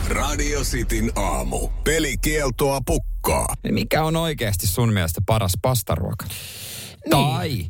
[0.09, 1.69] Radio Cityn aamu.
[1.85, 3.55] Pelikieltoa pukkaa.
[3.71, 6.25] Mikä on oikeasti sun mielestä paras pastaruoka?
[6.27, 7.11] Niin.
[7.11, 7.67] Tai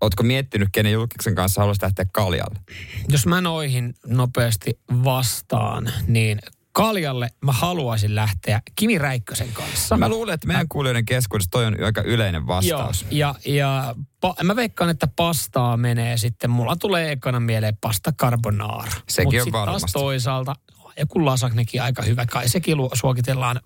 [0.00, 2.60] Ootko miettinyt, kenen julkisen kanssa haluaisit lähteä kaljalle?
[3.08, 6.38] Jos mä noihin nopeasti vastaan, niin
[6.72, 9.96] Kaljalle mä haluaisin lähteä Kimi Räikkösen kanssa.
[9.96, 13.06] Mä luulen, että meidän kuulijoiden keskuudessa toi on aika yleinen vastaus.
[13.10, 16.50] Joo, ja, ja pa, mä veikkaan, että pastaa menee sitten.
[16.50, 18.92] Mulla tulee ekana mieleen pasta carbonara.
[19.08, 19.92] Sekin Mut on sit taas varmasti.
[19.92, 20.54] toisaalta
[20.98, 22.26] joku lasagnekin aika hyvä.
[22.26, 23.60] Kai sekin lu- suokitellaan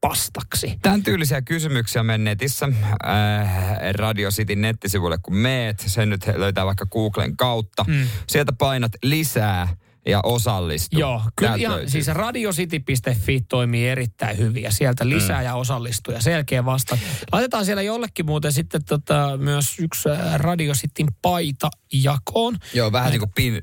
[0.00, 0.78] pastaksi.
[0.82, 2.68] Tämän tyylisiä kysymyksiä on netissä
[3.06, 3.48] äh,
[3.92, 5.84] Radio Cityn nettisivuille, kun meet.
[5.86, 7.84] Sen nyt löytää vaikka Googlen kautta.
[7.88, 8.06] Mm.
[8.28, 9.68] Sieltä painat lisää
[10.06, 10.98] ja osallistu.
[10.98, 15.44] Joo, kyllä ihan, siis radiocity.fi toimii erittäin hyvin ja sieltä lisää mm.
[15.44, 16.98] ja osallistuu ja selkeä vasta.
[17.32, 22.56] Laitetaan siellä jollekin muuten sitten tota, myös yksi äh, Radio Cityn paita jakoon.
[22.74, 23.60] Joo, vähän niin kuin pin,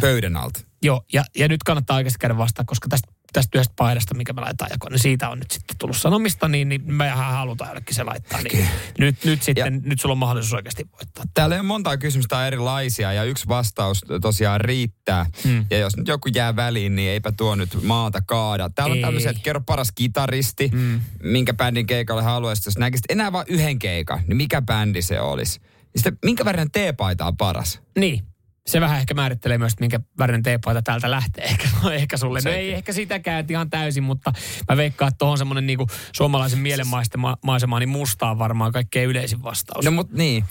[0.00, 0.60] pöydän alta.
[0.82, 4.40] Joo, ja, ja nyt kannattaa oikeasti käydä vastaan, koska tästä, tästä yhdestä paidasta, mikä me
[4.40, 8.04] laitetaan jakoon, niin siitä on nyt sitten tullut sanomista, niin, niin mehän halutaan jollekin se
[8.04, 8.42] laittaa.
[8.42, 8.68] Niin
[8.98, 11.24] nyt, nyt sitten, Ja- nyt sulla on mahdollisuus oikeasti voittaa.
[11.34, 15.26] Täällä on monta kysymystä erilaisia ja yksi vastaus tosiaan riittää.
[15.44, 15.66] Mm.
[15.70, 18.70] Ja jos nyt joku jää väliin, niin eipä tuo nyt maata kaada.
[18.70, 19.02] Täällä on Ei.
[19.02, 21.00] tämmöisiä, että kerro paras kitaristi, mm.
[21.22, 22.66] minkä bändin keikalle haluaisit.
[22.66, 25.60] Jos näkisit enää vain yhden keikan, niin mikä bändi se olisi?
[25.96, 27.80] Sitten minkä värinen teepaita on paras?
[27.98, 28.35] Niin.
[28.66, 31.44] Se vähän ehkä määrittelee myös, että minkä värinen teepaita täältä lähtee.
[31.50, 32.40] Ehkä, no, ehkä sulle.
[32.44, 34.32] No ei ehkä sitäkään ihan täysin, mutta
[34.68, 39.84] mä veikkaan, että tuohon semmoinen niinku suomalaisen mielenmaisemaan, niin musta on varmaan kaikkein yleisin vastaus.
[39.84, 40.44] No mut niin,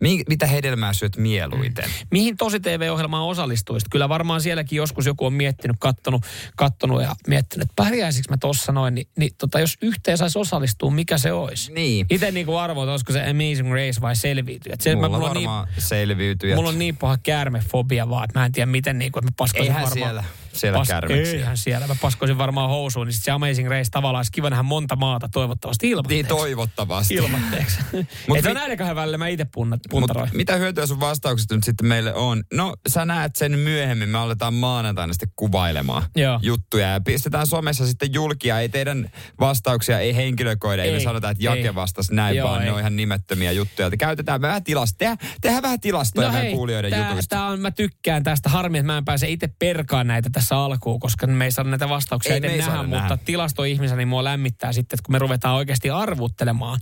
[0.00, 1.84] Mi- mitä hedelmää syöt mieluiten?
[1.84, 2.06] Mm.
[2.10, 3.88] Mihin tosi TV-ohjelmaan osallistuisit?
[3.90, 6.22] Kyllä varmaan sielläkin joskus joku on miettinyt, kattonut,
[6.56, 8.94] kattonut ja miettinyt, että pärjäisikö mä tossa noin.
[8.94, 11.72] Niin, niin tota, jos yhteen saisi osallistua, mikä se olisi?
[11.72, 12.06] Niin.
[12.10, 14.80] Itse niin arvoin, että olisiko se Amazing Race vai selviytyjät.
[14.80, 16.56] Se, Mulla, mä, mulla, on varmaan niin, selviytyjät.
[16.56, 19.34] mulla on niin paha käärmefobia vaan, että mä en tiedä miten niin kuin, että mä
[19.36, 20.08] paskoisin Eihän varmaan.
[20.10, 21.34] siellä- siellä käärmeksiä.
[21.38, 21.86] Eihän siellä.
[21.86, 25.28] Mä paskoisin varmaan housuun, niin sit se Amazing Race tavallaan olisi kiva nähdä monta maata
[25.32, 26.28] toivottavasti Niin ilmatteeksi.
[26.28, 27.14] toivottavasti.
[27.14, 27.78] Ilmatteeksi.
[28.28, 29.46] Mut Että mi- näiden kahden välillä mä itse
[29.90, 30.30] puntaroin.
[30.32, 32.44] mitä hyötyä sun vastauksesta nyt sitten meille on?
[32.52, 34.08] No, sä näet sen myöhemmin.
[34.08, 36.38] Me aletaan maanantaina sitten kuvailemaan Joo.
[36.42, 36.88] juttuja.
[36.88, 38.60] Ja pistetään somessa sitten julkia.
[38.60, 39.10] Ei teidän
[39.40, 40.82] vastauksia, ei henkilökoida.
[40.82, 41.74] Ei, ei me sanota, että Jake ei.
[41.74, 42.66] vastasi näin, Joo, vaan ei.
[42.66, 43.90] ne on ihan nimettömiä juttuja.
[43.98, 44.98] Käytetään vähän tilasta.
[44.98, 47.36] Tehdään, tehdään vähän tilastoja no meidän kuulijoiden tää, jutuista.
[47.36, 48.48] tää on, mä tykkään tästä.
[48.48, 51.88] Harmi, että mä en pääse itse perkaan näitä tässä alkuun, koska me ei saada näitä
[51.88, 53.16] vastauksia Ei, ei nähdä, saada mutta nähdä.
[53.16, 56.80] tilastoihmisenä niin mua lämmittää sitten, että kun me ruvetaan oikeasti arvuttelemaan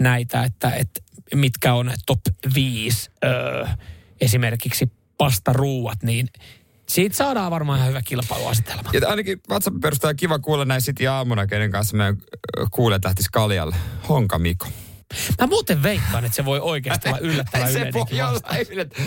[0.00, 1.00] näitä, että, että
[1.34, 2.20] mitkä on top
[2.54, 3.66] 5 öö,
[4.20, 6.28] esimerkiksi pastaruuat, niin
[6.88, 8.90] siitä saadaan varmaan ihan hyvä kilpailuasetelma.
[8.92, 12.14] Ja ainakin WhatsAppin perusteella kiva kuulla näin City aamuna, kenen kanssa me
[12.70, 13.76] kuulet lähtis Kaljalle.
[14.08, 14.66] Honka Miko.
[15.40, 18.40] Mä muuten veikkaan, että se voi oikeasti olla yllättävän se voi olla.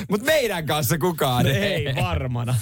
[0.10, 2.56] Mutta meidän kanssa kukaan Ei varmana.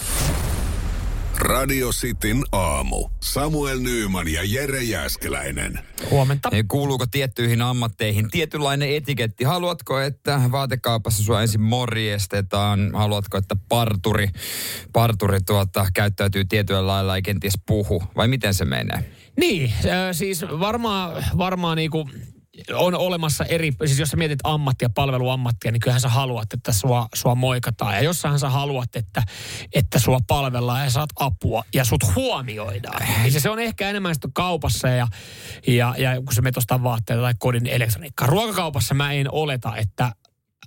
[1.39, 3.10] Radio Cityn aamu.
[3.23, 5.80] Samuel Nyyman ja Jere Jäskeläinen.
[6.12, 6.49] Huomenta.
[6.67, 9.43] Kuuluuko tiettyihin ammatteihin tietynlainen etiketti?
[9.43, 12.91] Haluatko, että vaatekaupassa sua ensin morjestetaan?
[12.93, 14.28] Haluatko, että parturi,
[14.93, 18.04] parturi tuota, käyttäytyy tietyllä lailla ei kenties puhu?
[18.15, 19.12] Vai miten se menee?
[19.38, 22.10] Niin, äh, siis varmaan, varmaan niinku
[22.74, 27.08] on olemassa eri, siis jos sä mietit ammattia, palveluammattia, niin kyllähän sä haluat, että sua,
[27.15, 27.95] sua moikataan.
[27.95, 29.24] Ja jossain sä haluat, että,
[29.74, 33.08] että sua palvellaan ja saat apua ja sut huomioidaan.
[33.22, 35.08] Niin se, se on ehkä enemmän sitten kaupassa ja,
[35.67, 38.28] ja, ja kun sä menet ostaa vaatteita tai kodin elektroniikkaa.
[38.28, 40.12] Ruokakaupassa mä en oleta, että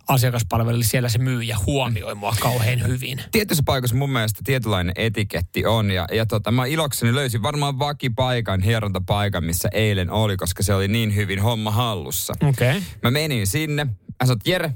[0.08, 3.22] asiakaspalvelu, siellä se myyjä huomioi mua kauhean hyvin.
[3.32, 5.90] Tietyissä paikoissa mun mielestä tietynlainen etiketti on.
[5.90, 10.88] Ja, ja tota, mä ilokseni löysin varmaan vakipaikan, hierontapaikan, missä eilen oli, koska se oli
[10.88, 12.32] niin hyvin homma hallussa.
[12.42, 12.70] Okei.
[12.70, 12.82] Okay.
[13.02, 13.84] Mä menin sinne.
[13.84, 14.74] Mä sanoin, Jere,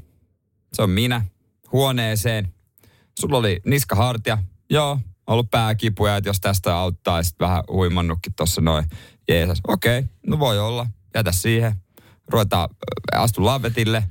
[0.73, 1.23] se on minä,
[1.73, 2.49] huoneeseen.
[3.21, 4.39] Sulla oli niskahartia.
[4.71, 8.85] Joo, ollut pääkipuja, että jos tästä auttaa, sitten vähän huimannutkin tuossa noin.
[9.29, 10.87] Jeesus, okei, okay, no voi olla.
[11.15, 11.75] Jätä siihen.
[12.29, 12.69] Ruvetaan,
[13.15, 14.05] äh, astu lavetille.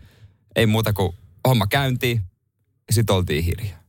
[0.56, 1.14] Ei muuta kuin
[1.48, 2.22] homma käyntiin.
[2.88, 3.80] Ja sitten oltiin hiljaa.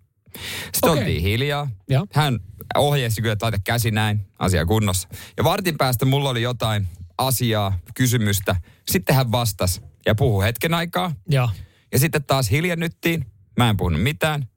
[0.72, 1.02] Sitten Okei.
[1.02, 1.70] oltiin hiljaa.
[1.88, 2.07] Joo.
[2.12, 2.38] Hän
[2.76, 5.09] ohjeesti kyllä, että laita käsi näin, asia kunnossa.
[5.37, 8.57] Ja vartin päästä mulla oli jotain asiaa, kysymystä.
[8.88, 11.12] Sitten hän vastasi ja puhui hetken aikaa.
[11.29, 11.50] Joo.
[11.92, 13.26] Ja sitten taas hiljennyttiin.
[13.57, 14.48] Mä en puhunut mitään.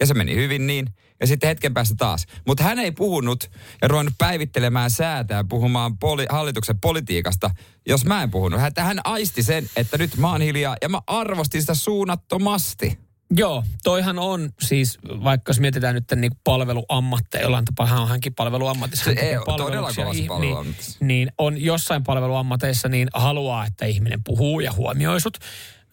[0.00, 0.86] Ja se meni hyvin niin.
[1.20, 2.26] Ja sitten hetken päästä taas.
[2.46, 3.50] Mutta hän ei puhunut
[3.82, 7.50] ja ruvennut päivittelemään säätä ja puhumaan poli- hallituksen politiikasta,
[7.86, 8.60] jos mä en puhunut.
[8.60, 12.98] Hän, hän aisti sen, että nyt mä oon hiljaa ja mä arvostin sitä suunnattomasti.
[13.30, 18.34] Joo, toihan on siis, vaikka jos mietitään nyt niin palveluammatteja, jollain tapaa hän on hänkin
[18.34, 19.04] palveluammatissa.
[19.04, 19.90] Se ei todella.
[20.38, 25.38] Niin, niin, on jossain palveluammateissa niin haluaa, että ihminen puhuu ja huomioi sut.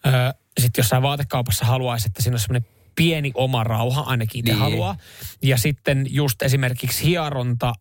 [0.06, 0.12] Öö,
[0.60, 4.60] Sitten jossain vaatekaupassa haluaisi, että siinä on semmoinen pieni oma rauha, ainakin itse Niin.
[4.60, 4.96] haluaa.
[5.42, 7.74] Ja sitten just esimerkiksi hieronta,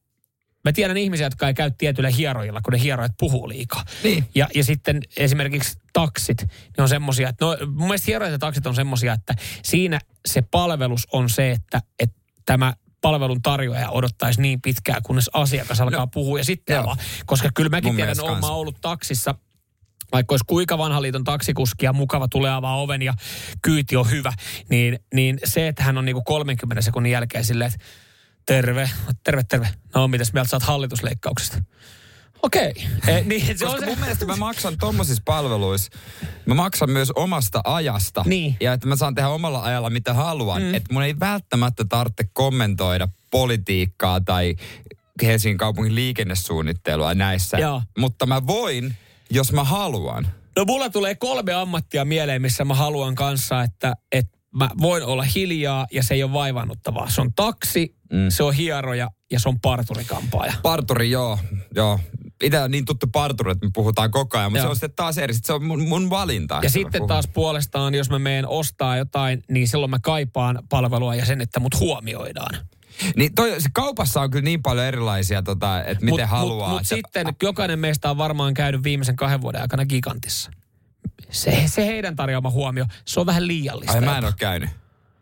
[0.65, 3.86] Mä tiedän ihmisiä, jotka ei käy tietyillä hierojilla, kun ne hierojat puhuu liikaa.
[4.04, 4.26] Niin.
[4.36, 6.41] Ja, ja sitten esimerkiksi taksit,
[6.78, 11.08] ne on semmosia, että no, mun mielestä hieroita taksit on semmosia, että siinä se palvelus
[11.12, 16.38] on se, että, että tämä palvelun tarjoaja odottaisi niin pitkään, kunnes asiakas alkaa no, puhua
[16.38, 16.97] ja sitten avaa.
[17.26, 19.36] Koska kyllä mäkin Mun tiedän, olen ollut taksissa,
[20.13, 23.13] vaikka olisi kuinka vanha liiton taksikuski ja mukava tulee avaa oven ja
[23.62, 24.34] kyyti on hyvä,
[24.69, 27.86] niin, niin se, että hän on niinku 30 sekunnin jälkeen silleen, että
[28.45, 28.89] terve,
[29.23, 29.69] terve, terve.
[29.95, 31.58] No, mitäs mieltä oot hallitusleikkauksesta?
[32.43, 32.73] Okei.
[33.08, 33.91] Eh, niin, se on Koska se.
[33.91, 35.91] mun mielestä mä maksan tommosissa palveluissa,
[36.45, 38.23] mä maksan myös omasta ajasta.
[38.28, 38.58] Niin.
[38.60, 40.62] Ja että mä saan tehdä omalla ajalla mitä haluan.
[40.62, 40.73] Mm.
[40.73, 44.56] Että mun ei välttämättä tarvitse kommentoida politiikkaa tai
[45.21, 47.58] Helsingin kaupungin liikennesuunnittelua näissä.
[47.58, 47.82] Joo.
[47.97, 48.95] Mutta mä voin,
[49.31, 50.27] jos mä haluan.
[50.55, 55.23] No mulla tulee kolme ammattia mieleen, missä mä haluan kanssa, että, että mä voin olla
[55.23, 57.09] hiljaa ja se ei ole vaivannuttavaa.
[57.09, 58.29] Se on taksi, mm.
[58.29, 60.53] se on hieroja ja se on parturikampaaja.
[60.63, 61.39] Parturi, joo,
[61.75, 61.99] joo.
[62.43, 64.65] Itse on niin tuttu parturi, että me puhutaan koko ajan, mutta Joo.
[64.65, 65.33] se on sitten taas eri.
[65.33, 66.59] Sit se on mun, mun valinta.
[66.63, 67.07] Ja sitten puhun.
[67.07, 71.59] taas puolestaan, jos mä meen ostaa jotain, niin silloin mä kaipaan palvelua ja sen, että
[71.59, 72.55] mut huomioidaan.
[73.15, 76.69] Niin toi, se kaupassa on kyllä niin paljon erilaisia, tota, että miten haluaa.
[76.69, 80.51] Mutta että- sitten jokainen meistä on varmaan käynyt viimeisen kahden vuoden aikana gigantissa.
[81.29, 83.93] Se, se heidän tarjoama huomio, se on vähän liiallista.
[83.93, 84.69] Ai mä en ole käynyt.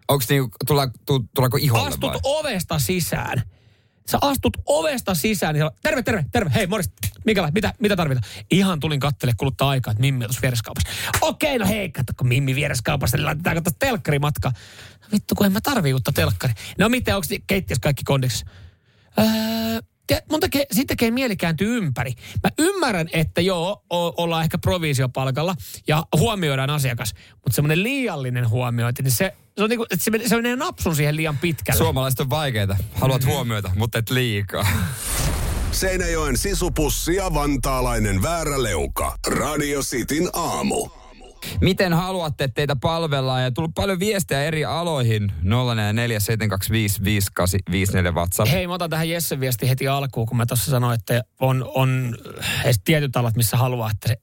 [0.08, 2.20] Onko niinku, tulla, tu, tuleeko iholle Astut vai?
[2.24, 3.42] ovesta sisään.
[4.12, 6.94] Sä astut ovesta sisään, niin siellä on, terve, terve, terve, hei morjesta,
[7.26, 8.32] mikä, mitä, mitä tarvitaan?
[8.52, 10.90] Ihan tulin kattele kuluttaa aikaa, että Mimmi on tuossa viereskaupassa.
[11.22, 14.52] Okei, no hei, katso, kun Mimmi viereskaupassa, niin laitetaan tuossa telkkarimatka.
[15.02, 16.54] No vittu, kun en mä tarvii uutta telkkari.
[16.78, 18.46] No miten, onko keittiössä kaikki kondiksessa?
[19.20, 19.26] Öö,
[20.16, 22.14] te, mun tekee, siitä tekee mieli kääntyy ympäri.
[22.44, 25.56] Mä ymmärrän, että joo, o, ollaan ehkä provisiopalkalla
[25.88, 30.28] ja huomioidaan asiakas, mutta semmoinen liiallinen huomiointi, niin se, se on niinku, että se, menee-
[30.28, 31.78] se menee napsun siihen liian pitkälle.
[31.78, 32.78] Suomalaiset on vaikeita.
[32.94, 33.34] Haluat Mm-hmm.
[33.34, 34.68] huomioita, mutta et liikaa.
[35.72, 39.18] Seinäjoen sisupussi ja vantaalainen vääräleuka.
[39.28, 40.90] Radio Cityn aamu.
[41.62, 43.44] Miten haluatte, että teitä palvellaan?
[43.44, 45.32] Ja tullut paljon viestejä eri aloihin.
[48.12, 48.50] 047255854 WhatsApp.
[48.50, 52.18] Hei, mä otan tähän Jessen viesti heti alkuun, kun mä tuossa sanoin, että on, on
[52.64, 54.18] edes tietyt alat, missä haluaa, että se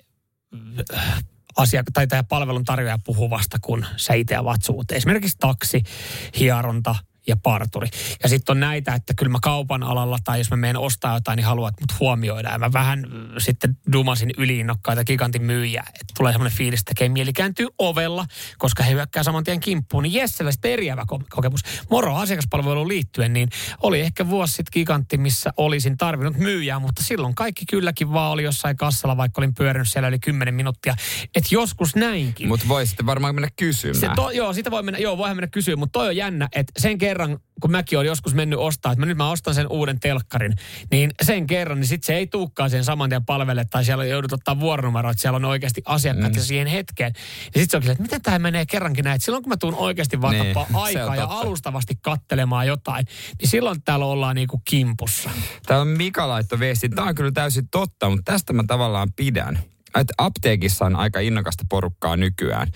[0.94, 1.24] äh,
[1.56, 4.60] asia, tai tämä palvelun tarjoaja puhuu vasta, kun sä itse avaat.
[4.92, 5.82] Esimerkiksi taksi,
[6.38, 6.94] hieronta
[7.28, 7.88] ja parturi.
[8.22, 11.36] Ja sitten on näitä, että kyllä mä kaupan alalla tai jos mä menen ostaa jotain,
[11.36, 12.50] niin haluat mut huomioida.
[12.50, 15.84] Ja mä vähän äh, sitten dumasin yliinnokkaita gigantin myyjiä.
[15.88, 18.26] Että tulee semmoinen fiilis, että tekee mieli kääntyy ovella,
[18.58, 20.02] koska he hyökkää saman tien kimppuun.
[20.02, 21.60] Niin Jessellä sitten eriävä ko- kokemus.
[21.90, 23.48] Moro asiakaspalveluun liittyen, niin
[23.82, 28.42] oli ehkä vuosi sitten gigantti, missä olisin tarvinnut myyjää, mutta silloin kaikki kylläkin vaan oli
[28.42, 30.96] jossain kassalla, vaikka olin pyörinyt siellä yli 10 minuuttia.
[31.34, 32.48] Että joskus näinkin.
[32.48, 34.00] Mutta voisitte varmaan mennä kysymään.
[34.00, 36.72] Se to, joo, sitä voi mennä, joo, voihan mennä kysyä, mutta toi on jännä, että
[36.78, 37.17] sen kerran,
[37.60, 40.52] kun mäkin olen joskus mennyt ostaa, että mä nyt mä ostan sen uuden telkkarin,
[40.90, 44.32] niin sen kerran, niin sitten se ei tuukkaan sen saman tien palvelle, tai siellä joudut
[44.32, 46.40] ottaa vuoronumero, että siellä on oikeasti asiakkaat mm.
[46.40, 47.12] siihen hetkeen.
[47.54, 49.74] Ja sitten se onkin, että miten tämä menee kerrankin näin, että silloin kun mä tuun
[49.74, 53.06] oikeasti vaan Niin, niin, aikaa ja alustavasti kattelemaan jotain,
[53.40, 55.30] niin silloin täällä ollaan niinku kimpussa.
[55.66, 56.88] Täällä on Mika laitto viesti.
[56.88, 59.58] Tämä on kyllä täysin totta, mutta tästä mä tavallaan pidän.
[59.96, 62.68] Että apteekissa on aika innokasta porukkaa nykyään.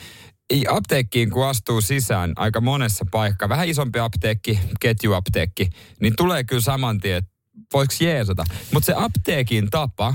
[0.69, 7.01] Apteekkiin, kun astuu sisään aika monessa paikkaa, vähän isompi apteekki, ketjuapteekki, niin tulee kyllä saman
[7.01, 7.31] tien, että
[7.73, 8.45] voiko jeesata.
[8.73, 10.15] Mutta se apteekin tapa,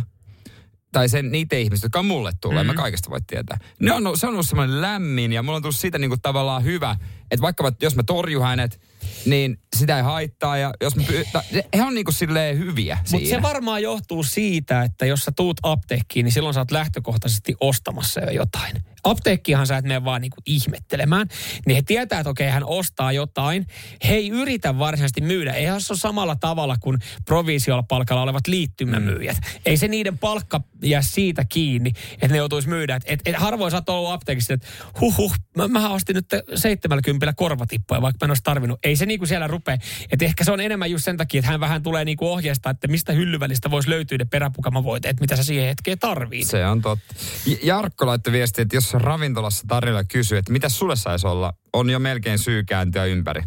[0.92, 2.76] tai sen niitä ihmisiä, jotka on mulle tulee, mm-hmm.
[2.76, 3.58] mä kaikesta voi tietää.
[3.80, 6.96] Ne on, se on ollut semmoinen lämmin ja mulla on tullut siitä niinku tavallaan hyvä,
[7.32, 8.82] että vaikka mä, jos mä torjun hänet,
[9.26, 11.44] niin sitä ei haittaa ja jos mä py- ta-
[11.78, 16.24] he on niinku silleen hyviä Mutta se varmaan johtuu siitä, että jos sä tuut apteekkiin,
[16.24, 18.84] niin silloin sä oot lähtökohtaisesti ostamassa jo jotain.
[19.04, 21.28] Apteekkihan sä et mene vaan niinku ihmettelemään.
[21.66, 23.68] Niin he tietää, että okei, hän ostaa jotain.
[24.08, 25.54] He ei yritä varsinaisesti myydä.
[25.54, 29.38] Eihän se ole samalla tavalla kuin provisiolla palkalla olevat liittymämyyjät.
[29.66, 32.96] Ei se niiden palkka jää siitä kiinni, että ne joutuisi myydä.
[32.96, 34.68] Et, et, et harvoin sä oot ollut apteekissa, että
[35.02, 38.80] huh huh, mä, mä ostin nyt 70 korvatippoja, vaikka mä en olisi tarvinnut.
[38.84, 39.78] Ei se niinku siellä rupea.
[40.12, 42.88] Et ehkä se on enemmän just sen takia, että hän vähän tulee niinku ohjeesta, että
[42.88, 46.48] mistä hyllyvälistä voisi löytyä ne peräpukamavoiteet, mitä sä siihen hetkeen tarvit.
[46.48, 47.16] Se on totta.
[47.64, 52.00] Jarkko laittoi viestiä, että jos ravintolassa tarjolla kysyy, että mitä sulle saisi olla, on jo
[52.00, 53.44] melkein syy kääntyä ympäri.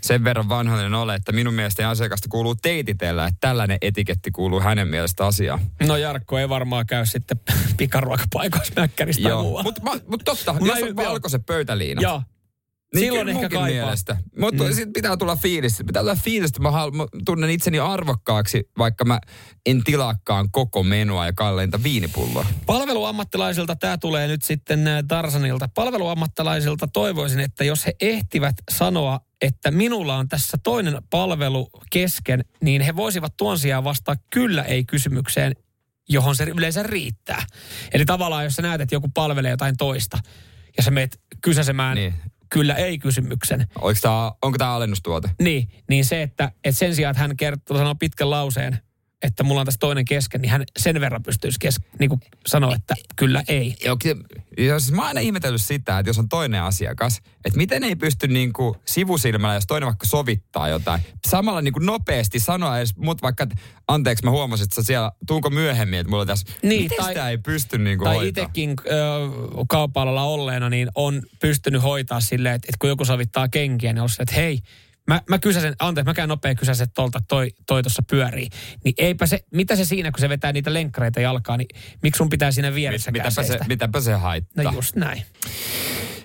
[0.00, 4.88] Sen verran vanhoinen ole, että minun mielestäni asiakasta kuuluu teititellä, että tällainen etiketti kuuluu hänen
[4.88, 5.60] mielestä asiaan.
[5.86, 7.40] No Jarkko ei varmaan käy sitten
[7.76, 12.02] pikaruokapaikoissa mäkkäristä Joo, mutta mut totta, Mä jos on valkoiset pöytäliinat.
[12.02, 12.22] Joo.
[12.94, 13.66] Niin Silloin ehkä kaipaa.
[13.66, 14.16] mielestä.
[14.40, 14.72] Mutta mm.
[14.72, 15.82] sitten pitää tulla fiilis.
[15.86, 19.20] Pitää tulla fiilis, että mä, halu, mä tunnen itseni arvokkaaksi, vaikka mä
[19.66, 22.46] en tilaakaan koko menua ja kalleinta viinipulloa.
[22.66, 25.68] Palveluammattilaisilta tämä tulee nyt sitten äh, Tarsanilta.
[25.74, 32.82] Palveluammattilaisilta toivoisin, että jos he ehtivät sanoa, että minulla on tässä toinen palvelu kesken, niin
[32.82, 35.52] he voisivat tuon sijaan vastaa kyllä ei kysymykseen
[36.08, 37.42] johon se yleensä riittää.
[37.92, 40.18] Eli tavallaan, jos sä näet, että joku palvelee jotain toista,
[40.76, 42.14] ja sä meet kysäsemään Niin.
[42.50, 45.30] Kyllä ei-kysymyksen, Oliko tää, onko tämä alennustuote?
[45.40, 48.78] niin, niin se, että, että sen sijaan, että hän kertoo, sanoo pitkän lauseen,
[49.22, 52.74] että mulla on tässä toinen kesken, niin hän sen verran pystyisi kes, niin kuin sanoa,
[52.74, 53.76] että kyllä ei.
[54.58, 57.96] Joo, siis mä oon aina ihmetellyt sitä, että jos on toinen asiakas, että miten ei
[57.96, 63.42] pysty niinku sivusilmällä, jos toinen vaikka sovittaa jotain, samalla niinku nopeasti sanoa edes mut vaikka,
[63.42, 63.56] että
[63.88, 67.28] anteeksi mä huomasin, että sä siellä, tuunko myöhemmin, että mulla tässä, Niin, miten tai- sitä
[67.28, 68.42] ei pysty niinku Tai hoitaa?
[68.44, 68.92] itsekin ö,
[69.68, 74.08] kaupalla olleena, niin on pystynyt hoitaa silleen, että, että kun joku sovittaa kenkiä, niin on
[74.08, 74.58] se, että hei,
[75.08, 78.48] mä, mä kysäsen, anteeksi, mä käyn nopea kysäsen tolta, toi, toi tuossa pyörii.
[78.84, 81.68] Niin eipä se, mitä se siinä, kun se vetää niitä lenkkareita jalkaa, niin
[82.02, 84.64] miksi sun pitää siinä vieressä mitäpä, se, mitäpä se haittaa?
[84.64, 85.22] No just näin.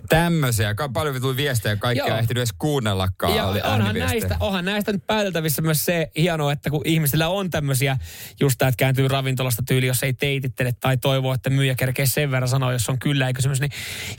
[0.09, 0.75] Tämmöisiä.
[0.75, 2.17] Ka- Paljon tuli viestejä, kaikkia Joo.
[2.17, 3.35] ehtinyt edes kuunnellakaan.
[3.35, 7.49] Ja oli onhan näistä, onhan näistä nyt pääteltävissä myös se hienoa, että kun ihmisillä on
[7.49, 7.97] tämmöisiä,
[8.39, 12.31] just tämä, että kääntyy ravintolasta tyyli, jos ei teitittele tai toivoo, että myyjä kerkee sen
[12.31, 13.71] verran sanoa, jos on kyllä ei kysymys, niin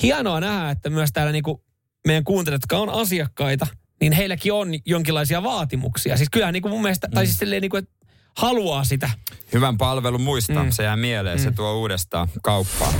[0.02, 1.64] hienoa nähdä, että myös täällä niinku
[2.06, 3.66] meidän kuuntelijat, jotka on asiakkaita,
[4.00, 6.16] niin heilläkin on jonkinlaisia vaatimuksia.
[6.16, 7.94] Siis kyllähän niinku mun mielestä, tai siis silleen niinku, että
[8.36, 9.10] haluaa sitä.
[9.52, 10.70] Hyvän palvelun muista, Mm.
[10.70, 12.94] se jää mieleen, se tuo uudestaan kauppaan.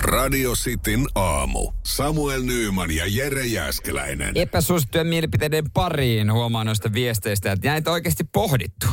[0.00, 1.72] Radio Cityn aamu.
[1.84, 4.36] Samuel Nyyman ja Jere Jäskeläinen.
[4.36, 8.86] Epäsuosittujen mielipiteiden pariin huomaan noista viesteistä, että näitä oikeasti pohdittu.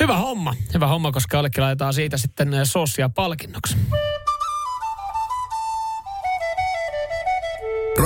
[0.00, 3.76] Hyvä homma, hyvä homma, koska allekin laitetaan siitä sitten sossia palkinnoksi.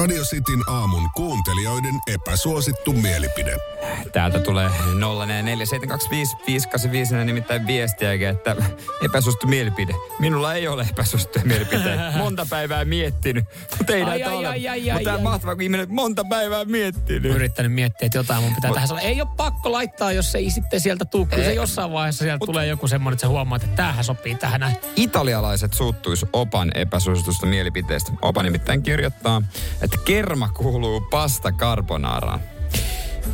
[0.00, 3.56] Radio Cityn aamun kuuntelijoiden epäsuosittu mielipide.
[4.12, 4.72] Täältä tulee 0447255854
[7.24, 8.56] nimittäin viestiäkin, että
[9.04, 9.94] epäsuosittu mielipide.
[10.18, 12.12] Minulla ei ole epäsuosittuja mielipiteitä.
[12.16, 13.44] Monta päivää miettinyt,
[13.78, 14.46] mutta ei Ai, näitä ai, ole.
[14.46, 15.04] ai, ai, mutta ai.
[15.04, 17.34] tämä mahtava, kun ihminen monta päivää miettinyt.
[17.34, 19.00] yrittänyt miettiä, että jotain mun pitää tähän sanoa.
[19.00, 21.26] Ei ole pakko laittaa, jos ei sitten sieltä tuu.
[21.26, 24.60] Kyllä se jossain vaiheessa sieltä tulee joku semmoinen, että sä huomaat, että tämähän sopii tähän
[24.60, 24.76] näin.
[24.96, 28.12] Italialaiset suuttuis Opan epäsuositusta mielipiteestä.
[28.22, 29.42] Opa nimittäin kirjoittaa,
[29.82, 32.40] että kerma kuuluu pasta carbonaraan.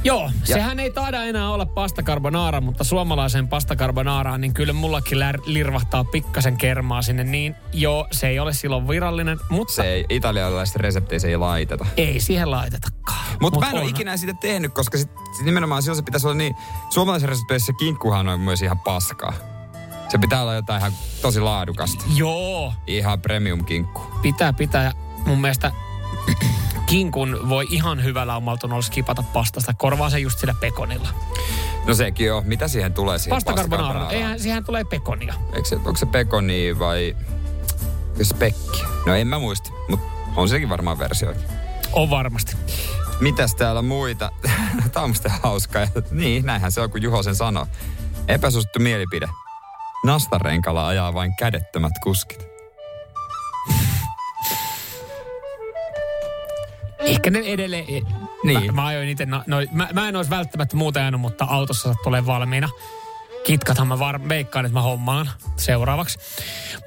[0.05, 0.55] Joo, ja.
[0.55, 5.39] sehän ei taida enää olla pasta carbonara, mutta suomalaiseen pasta carbonaraan, niin kyllä mullakin lär,
[5.47, 7.25] lirvahtaa pikkasen kermaa sinne.
[7.25, 11.87] Niin joo, se ei ole silloin virallinen, mutta Se ei, italialaisissa resepteissä ei laiteta.
[11.97, 13.27] ei siihen laitetakaan.
[13.41, 16.37] Mutta mä en ole ikinä sitä tehnyt, koska sit, sit nimenomaan silloin se pitäisi olla
[16.37, 16.55] niin...
[16.91, 19.33] Suomalaisessa resepteissä kinkkuhan on myös ihan paskaa.
[20.09, 20.93] Se pitää olla jotain ihan
[21.23, 22.05] tosi laadukasta.
[22.15, 24.03] Joo, Ihan premium kinkku.
[24.23, 24.85] pitää, pitää.
[24.85, 24.93] Ja
[25.27, 25.73] mun mielestä
[26.87, 29.75] kinkun voi ihan hyvällä omaltunnolla skipata pastasta.
[29.75, 31.09] Korvaa se just sillä pekonilla.
[31.87, 32.43] No sekin on.
[32.47, 34.09] Mitä siihen tulee siihen Pasta?
[34.11, 35.35] Eihän, siihen tulee pekonia.
[35.53, 37.17] Eikö se, onko se pekoni vai
[38.23, 38.83] spekki?
[39.07, 41.41] No en mä muista, mutta on sekin varmaan versioita.
[41.93, 42.57] On varmasti.
[43.21, 44.31] Mitäs täällä muita?
[44.93, 45.83] Tämä on musta hauskaa.
[45.83, 47.67] Ja Niin, näinhän se on, kun Juho sen sanoo.
[48.29, 49.29] Epäsuosittu mielipide.
[50.05, 52.56] Nastarenkalla ajaa vain kädettömät kuskit.
[57.07, 57.85] Ehkä ne edelleen...
[58.45, 58.67] Niin.
[58.67, 59.27] Mä, mä ajoin itse...
[59.27, 62.69] No, no, mä, mä en olisi välttämättä muuta ajanut, mutta autossa tulee valmiina.
[63.45, 66.19] Kitkathan mä var, veikkaan, että mä hommaan seuraavaksi.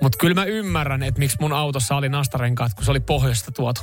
[0.01, 3.81] Mutta kyllä mä ymmärrän, että miksi mun autossa oli nastarenkaat, kun se oli pohjoista tuotu.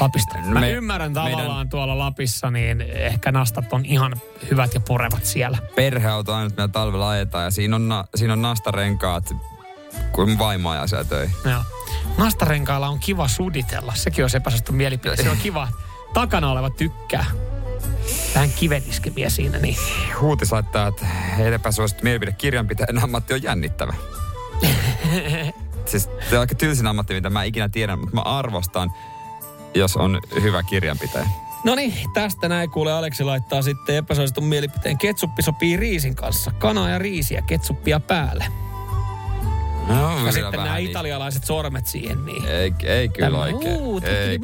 [0.00, 0.38] Lapista.
[0.38, 4.14] Mä Me- ymmärrän tavallaan meidän- tuolla Lapissa, niin ehkä nastat on ihan
[4.50, 5.58] hyvät ja purevat siellä.
[5.76, 9.34] Perheauto ainut, mitä talvella ajetaan ja siinä on, na, siinä on nastarenkaat,
[10.12, 11.36] kun vaimo ajaa siellä töihin.
[11.44, 11.62] Joo.
[12.18, 13.92] Nastarenkailla on kiva suditella.
[13.94, 15.16] Sekin on epäsuosittu mielipide.
[15.16, 15.68] Se on kiva.
[16.14, 17.24] Takana oleva tykkää.
[18.34, 19.76] Vähän kiveniskemiä siinä, niin
[20.20, 21.06] Huutis laittaa, että
[21.54, 23.94] epäsuosittu mielipide kirjanpitäjän ammatti on jännittävä.
[25.86, 28.92] siis se on aika tylsin ammatti, mitä mä ikinä tiedän, mutta mä arvostan,
[29.74, 31.28] jos on hyvä kirjanpitäjä.
[31.64, 34.98] No niin, tästä näin kuule Aleksi laittaa sitten epäsuositun mielipiteen.
[34.98, 36.50] Ketsuppi sopii riisin kanssa.
[36.50, 38.46] Kanaa ja riisiä, ketsuppia päälle.
[39.88, 42.44] No, Ja sitten nämä italialaiset sormet siihen, niin...
[42.46, 43.78] Ei, ei kyllä Tämä- oikein.
[44.04, 44.38] Ei.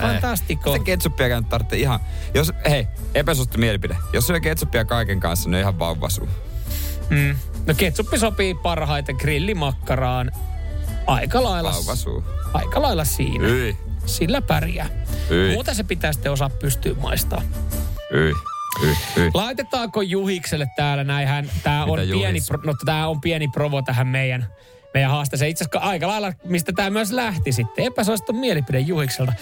[0.00, 0.72] Fantastico.
[0.72, 2.00] Sitä ketsuppiakaan tarvitsee ihan...
[2.34, 3.96] Jos, hei, epäsuosittu mielipide.
[4.12, 6.28] Jos syö ketsuppia kaiken kanssa, niin ihan vauvasuu.
[7.10, 7.36] Mm.
[7.66, 10.32] No ketsuppi sopii parhaiten grillimakkaraan.
[11.06, 12.24] Aika lailla, Vauvasuu.
[12.54, 13.48] aika lailla siinä.
[13.48, 14.88] Yi, Sillä pärjää.
[15.30, 17.42] yi, Muuten se pitää sitten osaa pystyä maistaa.
[18.14, 18.34] yi,
[18.82, 19.30] yi, yi.
[19.34, 21.50] Laitetaanko Juhikselle täällä näinhän?
[21.62, 24.46] Tää on, Mitä pieni, pro, no, tää on pieni provo tähän meidän,
[24.94, 25.50] meidän haasteeseen.
[25.50, 27.84] Itse asiassa aika lailla, mistä tämä myös lähti sitten.
[27.84, 29.32] Epäsuosittu mielipide Juhikselta.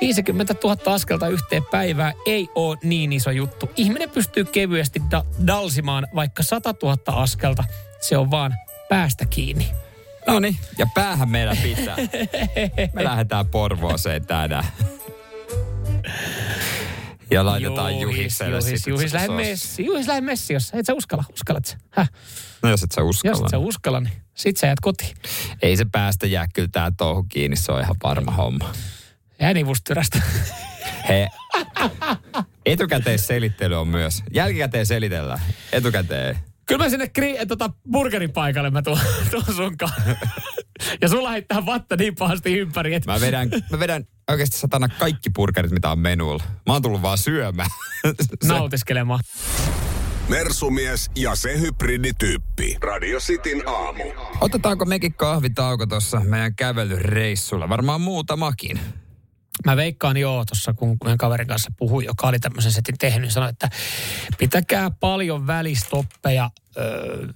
[0.00, 3.70] 50 000 askelta yhteen päivään ei ole niin iso juttu.
[3.76, 7.64] Ihminen pystyy kevyesti da- dalsimaan vaikka 100 000 askelta.
[8.00, 8.54] Se on vaan
[8.88, 9.70] päästä kiinni.
[10.26, 11.96] No niin, ja päähän meidän pitää.
[12.92, 14.64] Me lähdetään Porvooseen tänään.
[17.30, 21.24] Ja laitetaan Juhiselle Juhis, Juhis, lähde messi, Juhis, lähde messi, jos et sä uskalla.
[21.32, 21.76] Uskallat sä?
[21.90, 22.10] Häh?
[22.62, 23.46] No jos et sä Jos uskalla.
[23.46, 25.16] et sä uskalla, niin sit sä jäät kotiin.
[25.62, 28.72] Ei se päästä jää kyllä tää touhu kiinni, se on ihan varma homma.
[29.40, 30.22] Äänivustyrästä.
[31.08, 31.28] He,
[32.66, 34.22] etukäteisselittely on myös.
[34.34, 35.40] Jälkikäteen selitellään.
[35.72, 36.38] Etukäteen.
[36.66, 39.00] Kyllä mä sinne kri, äh, tota, burgerin paikalle mä tuon,
[39.30, 39.92] tuon sunkaan.
[41.02, 45.30] ja sulla heittää vatta niin pahasti ympäri, että Mä vedän, mä vedän oikeasti satana kaikki
[45.30, 46.44] burgerit, mitä on menulla.
[46.66, 47.70] Mä oon tullut vaan syömään.
[48.44, 49.20] Nautiskelemaan.
[50.28, 52.76] Mersumies ja se hybridityyppi.
[52.80, 54.02] Radio Cityn aamu.
[54.40, 57.68] Otetaanko mekin kahvitauko tuossa meidän kävelyreissulla?
[57.68, 58.80] Varmaan muutamakin.
[59.64, 63.32] Mä veikkaan joo tuossa, kun meidän kaverin kanssa puhui, joka oli tämmöisen setin tehnyt, niin
[63.32, 63.68] sanoi, että
[64.38, 67.26] pitäkää paljon välistoppeja, öö,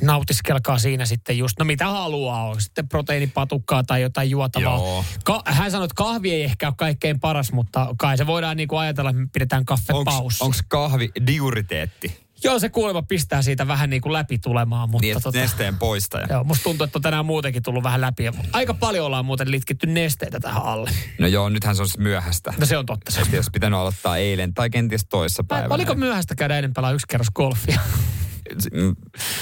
[0.00, 4.76] nautiskelkaa siinä sitten just, no mitä haluaa, on sitten proteiinipatukkaa tai jotain juotavaa.
[4.76, 5.04] Joo.
[5.24, 8.76] Ka- hän sanoi, että kahvi ei ehkä ole kaikkein paras, mutta kai se voidaan niinku
[8.76, 10.44] ajatella, että me pidetään kaffepaussi.
[10.44, 12.26] Onko kahvi diuriteetti?
[12.44, 16.26] Joo, se kuulemma pistää siitä vähän niin kuin läpi tulemaan, mutta Niin, tota, nesteen poistaja.
[16.30, 18.24] Joo, musta tuntuu, että on tänään muutenkin tullut vähän läpi.
[18.24, 20.90] Ja Aika paljon ollaan muuten litkitty nesteitä tähän alle.
[21.18, 22.54] No joo, nythän se on siis myöhäistä.
[22.58, 23.12] No se on totta.
[23.12, 23.20] Se.
[23.20, 25.74] Että jos pitänyt aloittaa eilen tai kenties toissa päivänä.
[25.74, 27.80] Oliko myöhäistä käydä ennen pelaa yksi kerros golfia?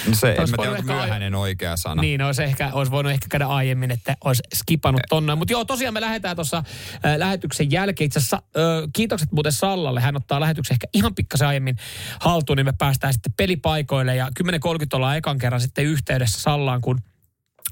[0.09, 2.03] No se, en Olisi mä tiedä, onko ehkä myöhäinen oikea sana.
[2.03, 5.35] niin, olisi, ehkä, olisi voinut ehkä käydä aiemmin, että olisi skipannut tonne.
[5.35, 8.07] Mutta joo, tosiaan me lähdetään tuossa äh, lähetyksen jälkeen.
[8.07, 10.01] Itse asiassa äh, kiitokset muuten Sallalle.
[10.01, 11.77] Hän ottaa lähetyksen ehkä ihan pikkasen aiemmin
[12.21, 14.17] haltuun, niin me päästään sitten pelipaikoille.
[14.17, 14.51] Ja 10.30
[14.93, 17.01] ollaan ekan kerran sitten yhteydessä Sallaan, kun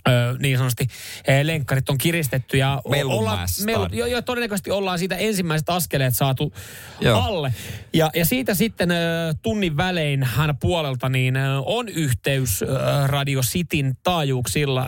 [0.09, 0.86] Öö, niin sanotusti
[1.26, 3.94] ee, lenkkarit on kiristetty ja o- ollaan, Mellunmäessä melu, start.
[3.94, 6.53] jo, jo, todennäköisesti ollaan siitä ensimmäiset askeleet saatu
[7.00, 7.20] Joo.
[7.20, 7.55] alle.
[7.92, 8.94] Ja, ja siitä sitten ö,
[9.42, 12.66] tunnin välein hän puolelta niin ö, on yhteys ö,
[13.07, 14.86] Radio Cityn taajuuksilla.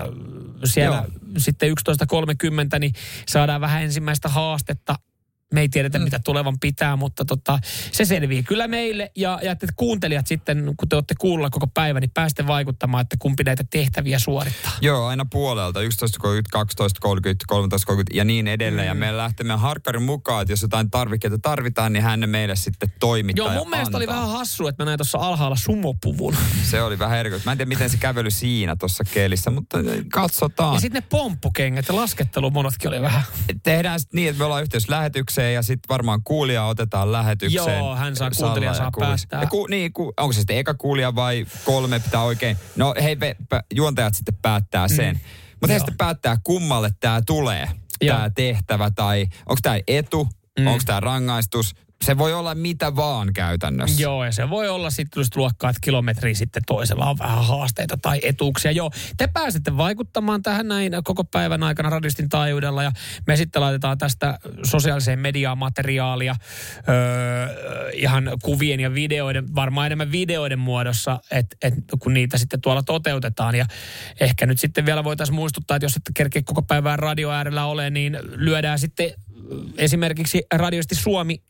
[0.65, 1.21] Siellä Joo.
[1.39, 1.71] sitten
[2.75, 2.93] 11.30 niin
[3.29, 4.97] saadaan vähän ensimmäistä haastetta.
[5.53, 6.05] Me ei tiedetä, Mm.
[6.05, 7.59] mitä tulevan pitää, mutta tota,
[7.93, 9.11] se selvii kyllä meille.
[9.17, 13.17] Ja, ja että kuuntelijat sitten, kun te olette kuulla koko päivän, niin pääsette vaikuttamaan, että
[13.19, 14.73] kumpi näitä tehtäviä suorittaa.
[14.81, 15.81] Joo, aina puolelta.
[15.81, 15.91] 11.30, 12.30,
[17.93, 18.87] 13.30 ja niin edelleen.
[18.87, 18.89] Mm.
[18.89, 22.93] Ja me lähtemme harkkarin mukaan, että jos jotain tarvikkeita tarvitaan, niin hän ne meille sitten
[23.01, 24.17] toimittaa Joo, mun mielestä oli antaa.
[24.17, 26.37] vähän hassu, että mä näin tuossa alhaalla sumopuvun.
[26.71, 27.49] Se oli vähän erikoista.
[27.49, 29.79] Mä en tiedä, miten se kävely siinä tuossa kelissä, mutta
[30.13, 30.75] katsotaan.
[30.75, 33.23] Ja sitten ne pomppukengät ja laskettelumonotkin oli vähän.
[33.63, 37.79] Tehdään sitten niin, että me ollaan yhteys lähetykseen ja sitten varmaan kuulija otetaan lähetykseen.
[37.79, 39.27] Joo, hän saa- kuuntelija ja saa kuulis.
[39.27, 39.41] päättää.
[39.41, 42.57] Ja ku, niin, ku, onko se sitten eka kuulija vai kolme pitää oikein?
[42.77, 43.37] No hei, pe,
[43.75, 45.15] juontajat sitten päättää sen.
[45.15, 45.21] Mm.
[45.61, 47.69] Mutta he sitten päättää, kummalle tämä tulee,
[48.07, 50.29] tämä tehtävä, tai onko tämä etu,
[50.59, 50.67] mm.
[50.67, 51.75] onko tämä rangaistus.
[52.03, 54.03] Se voi olla mitä vaan käytännössä.
[54.03, 57.99] Joo, ja se voi olla sitten just luokkaa, että kilometri sitten toisella on vähän haasteita
[58.03, 58.71] tai etuuksia.
[58.71, 62.93] Joo, te pääsette vaikuttamaan tähän näin koko päivän aikana radistin taajuudella ja
[63.27, 66.37] me sitten laitetaan tästä sosiaaliseen mediaan materiaalia
[66.89, 72.83] öö, ihan kuvien ja videoiden, varmaan enemmän videoiden muodossa, että et, kun niitä sitten tuolla
[72.83, 73.55] toteutetaan.
[73.55, 73.67] Ja
[74.21, 77.91] ehkä nyt sitten vielä voitaisiin muistuttaa, että jos ette kerkeä koko päivän radio äärellä ole,
[77.91, 79.11] niin lyödään sitten
[79.79, 81.43] esimerkiksi Radiosti Suomi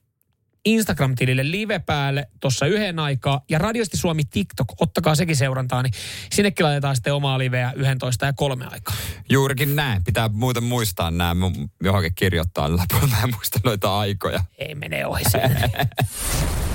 [0.64, 5.94] Instagram-tilille live päälle tuossa yhden aikaa ja Radiosti Suomi TikTok, ottakaa sekin seurantaan, niin
[6.32, 8.94] sinnekin laitetaan sitten omaa liveä 11 ja kolme aikaa.
[9.28, 10.04] Juurikin näin.
[10.04, 11.50] Pitää muuten muistaa nämä.
[11.82, 13.06] Johonkin kirjoittaa läpi.
[13.10, 14.40] Mä en muista noita aikoja.
[14.58, 15.24] Ei mene ohi.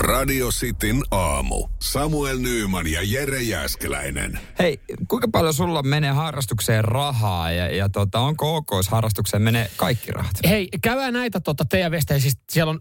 [0.00, 1.68] Radio Cityn aamu.
[1.82, 4.40] Samuel Nyyman ja Jere Jäskeläinen.
[4.58, 9.70] Hei, kuinka paljon sulla menee harrastukseen rahaa ja, ja tota, onko ok, jos harrastukseen menee
[9.76, 10.32] kaikki rahat?
[10.48, 12.80] Hei, käydään näitä tota, teidän viestejä, siis siellä on...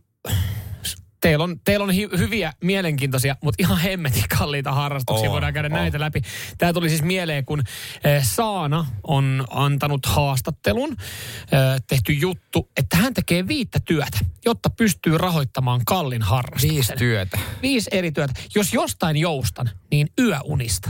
[1.21, 5.29] Teillä on, teillä on hi- hyviä, mielenkiintoisia, mutta ihan hemmetin kalliita harrastuksia.
[5.29, 5.73] On, Voidaan käydä on.
[5.73, 6.21] näitä läpi.
[6.57, 7.63] Tämä tuli siis mieleen, kun
[8.03, 15.17] eh, Saana on antanut haastattelun, eh, tehty juttu, että hän tekee viittä työtä, jotta pystyy
[15.17, 16.69] rahoittamaan kallin harrastuksen.
[16.69, 17.39] Viisi työtä.
[17.61, 18.33] Viisi eri työtä.
[18.55, 20.89] Jos jostain joustan, niin yöunista.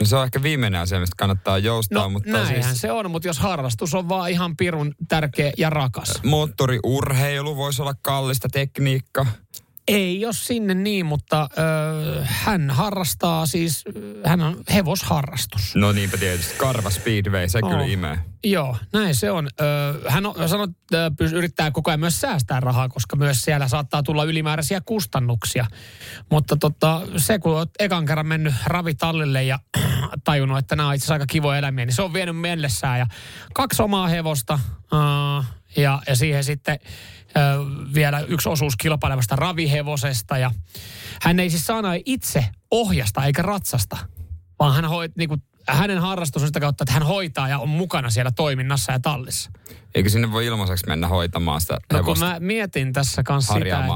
[0.00, 3.10] No se on ehkä viimeinen asia, mistä kannattaa joustaa, No mutta näinhän siis se on,
[3.10, 6.22] mutta jos harrastus on vaan ihan pirun tärkeä ja rakas.
[6.24, 9.26] moottoriurheilu voisi olla kallista tekniikka.
[9.88, 15.74] Ei jos sinne niin, mutta ö, hän harrastaa siis, ö, hän on hevosharrastus.
[15.76, 16.54] No niinpä tietysti.
[16.56, 17.70] Karva Speedway, se Oh.
[17.70, 18.18] kyllä imee.
[18.44, 19.48] Joo, näin se on.
[19.60, 19.64] Ö,
[20.10, 20.34] hän on
[20.70, 25.66] että pys- yrittää koko ajan myös säästää rahaa, koska myös siellä saattaa tulla ylimääräisiä kustannuksia.
[26.30, 29.58] Mutta tota, se, kun olet ekan kerran mennyt ravitallille ja
[30.24, 32.98] tajunnut, että nämä on itse asiassa aika kivoja eläimiä, niin se on vienyt mennessään.
[32.98, 33.06] Ja
[33.54, 34.58] kaksi omaa hevosta
[34.92, 35.44] uh,
[35.76, 36.78] ja, ja siihen sitten
[37.94, 40.38] vielä yksi osuus kilpailevasta ravihevosesta.
[40.38, 40.50] Ja
[41.22, 43.96] hän ei siis saana itse ohjasta eikä ratsasta,
[44.58, 47.68] vaan hän hoit, niin kuin, hänen harrastus on sitä kautta, että hän hoitaa ja on
[47.68, 49.50] mukana siellä toiminnassa ja tallissa.
[49.94, 53.86] Eikö sinne voi ilmaiseksi mennä hoitamaan sitä No kun hevosta mä mietin tässä kanssa sitä,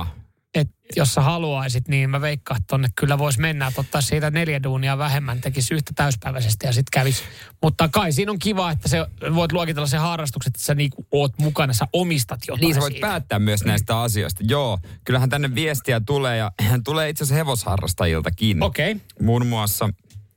[0.54, 4.30] että jos sä haluaisit, niin mä veikkaan, että tonne kyllä voisi mennä, että ottaa siitä
[4.30, 7.22] neljä duunia vähemmän, tekisi yhtä täyspäiväisesti ja sitten kävisi.
[7.62, 8.98] Mutta kai siinä on kiva, että se,
[9.34, 12.92] voit luokitella se harrastukset, että sä niinku oot mukana, sä omistat jotain Niin sä voit
[12.92, 13.06] siitä.
[13.06, 14.44] päättää myös näistä asioista.
[14.48, 16.52] Joo, kyllähän tänne viestiä tulee ja
[16.84, 18.62] tulee itse asiassa hevosharrastajiltakin.
[18.62, 18.92] Okei.
[18.92, 19.04] Okay.
[19.22, 19.88] Muun muassa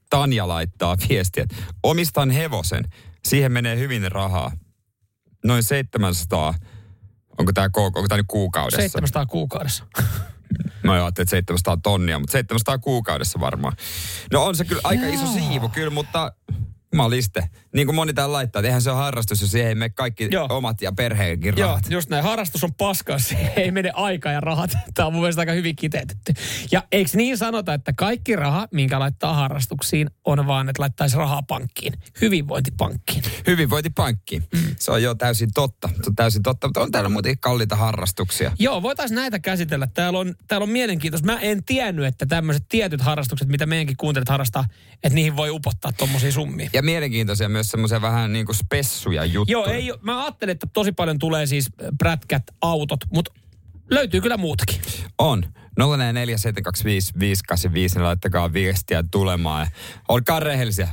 [0.10, 2.84] Tanja laittaa viestiä, että omistan hevosen.
[3.26, 4.52] Siihen menee hyvin rahaa.
[5.46, 6.54] Noin 700,
[7.38, 8.82] onko tämä onko tää nyt kuukaudessa?
[8.82, 9.84] 700 kuukaudessa.
[10.84, 13.74] Mä ajattelin, että 700 tonnia, mutta 700 kuukaudessa varmaan.
[14.32, 16.32] No on se kyllä aika iso siivu kyllä, mutta
[16.94, 17.50] Jumaliste.
[17.74, 20.28] Niin kuin moni täällä laittaa, että eihän se ole harrastus, jos siihen ei mene kaikki
[20.32, 20.48] Joo.
[20.50, 21.90] omat ja perheenkin Joo, rahat.
[21.90, 22.24] just näin.
[22.24, 24.72] Harrastus on paskaa, se ei mene aika ja rahat.
[24.94, 26.34] Tämä on mun mielestä aika hyvin kiteytetty.
[26.72, 31.42] Ja eikö niin sanota, että kaikki raha, minkä laittaa harrastuksiin, on vaan, että laittaisi rahaa
[31.44, 31.94] pankkiin.
[32.22, 33.24] Hyvinvointipankkiin.
[33.48, 34.40] Hyvinvointipankki.
[34.40, 34.76] Mm.
[34.80, 35.88] Se on jo täysin totta.
[35.88, 38.52] Se on täysin totta, mutta on täällä muuten kalliita harrastuksia.
[38.60, 39.88] Joo, voitaisiin näitä käsitellä.
[39.88, 41.26] Täällä on, täällä on mielenkiintoista.
[41.26, 44.66] Mä en tiennyt, että tämmöiset tietyt harrastukset, mitä meidänkin kuuntelijat harrastaa,
[45.04, 46.70] että niihin voi upottaa tommosia summia.
[46.74, 49.52] Ja mielenkiintoisia myös semmoisia vähän niin kuin spessuja juttuja.
[49.58, 53.32] Joo, ei, mä ajattelin, että tosi paljon tulee siis prätkät, autot, mutta
[53.92, 54.82] löytyy kyllä muutakin.
[55.18, 55.44] On.
[55.82, 55.84] 047255855,
[57.74, 59.68] niin laittakaa viestiä tulemaan.
[60.10, 60.88] Olkaa rehellisiä.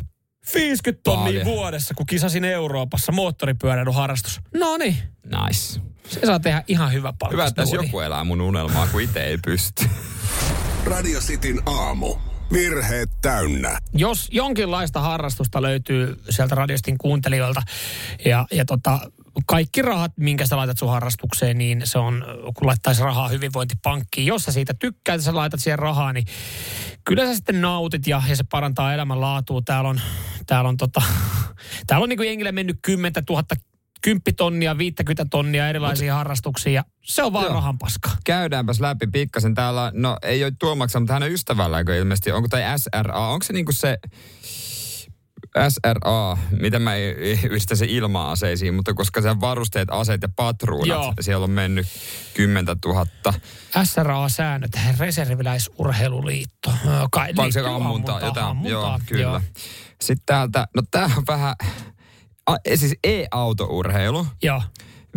[0.55, 1.45] 50 tonnia Paljon.
[1.45, 4.41] vuodessa, kun kisasin Euroopassa moottoripyöräilyn harrastus.
[4.55, 5.81] No niin, Nice.
[6.09, 7.33] se saa tehdä ihan hyvä palkka.
[7.37, 9.85] Hyvä, että tässä joku elää mun unelmaa, kun itse ei pysty.
[10.85, 12.28] Radio Cityn aamu.
[12.53, 13.79] Virheet täynnä.
[13.93, 17.63] Jos jonkinlaista harrastusta löytyy sieltä radiostin kuuntelijoilta
[18.25, 18.99] ja, ja tota,
[19.47, 22.25] kaikki rahat, minkä sä laitat sun harrastukseen, niin se on,
[22.55, 24.27] kun laittaisi rahaa hyvinvointipankkiin.
[24.27, 26.27] Jos sä siitä tykkäät sä laitat siihen rahaa, niin
[27.05, 29.63] kyllä sä sitten nautit ja, ja se parantaa elämänlaatua.
[29.65, 30.01] Täällä on,
[30.47, 31.03] täällä on, tota,
[31.87, 33.43] täällä on niin kuin jengille mennyt 10 000
[34.03, 37.55] 10 tonnia, 50 tonnia erilaisia harrastuksia ja se on vaan Joo.
[37.55, 38.11] rahan paska.
[38.25, 39.93] Käydäänpäs läpi pikkasen täällä.
[39.95, 42.33] No ei ole Tuomaksa, mutta hänen ystävälläänkö ilmeisesti.
[42.33, 43.29] Onko tai SRA?
[43.29, 43.99] Onko se niinku se
[45.69, 51.15] SRA, miten mä yhdistän se ilma-aseisiin, mutta koska se varusteet, aseet ja patruunat, Joo.
[51.21, 51.87] siellä on mennyt
[52.35, 53.07] 10 000.
[53.85, 56.73] SRA-säännöt, reserviläisurheiluliitto.
[57.11, 58.47] Kai, Vai se ammuntaa, jotain?
[58.47, 59.23] ammuntaa, Joo, kyllä.
[59.23, 59.41] Joo.
[60.01, 61.55] Sitten täältä, no tää on vähän,
[62.49, 64.27] a, siis e-autourheilu.
[64.43, 64.63] Joo,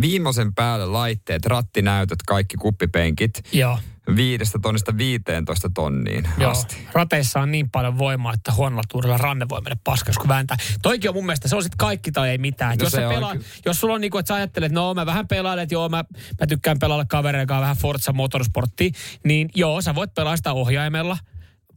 [0.01, 3.41] Viimeisen päälle laitteet, rattinäytöt, kaikki kuppipenkit.
[3.53, 3.77] joo.
[4.15, 6.51] Viidestä tonnista 15 tonniin Joo.
[6.51, 6.87] asti.
[6.93, 10.57] Rateissa on niin paljon voimaa, että huonolla tuurilla ranne voi mennä paskas, kun vääntää.
[10.81, 12.77] Toikin on mun mielestä, se on sitten kaikki tai ei mitään.
[12.77, 15.05] No jos, sä on pelaat, jos sulla on niinku, että sä ajattelet, että no mä
[15.05, 16.03] vähän pelailen, että joo mä,
[16.39, 18.89] mä tykkään pelailla kavereiden kanssa vähän Forza Motorsporttia,
[19.25, 21.17] niin joo, sä voit pelaa sitä ohjaimella.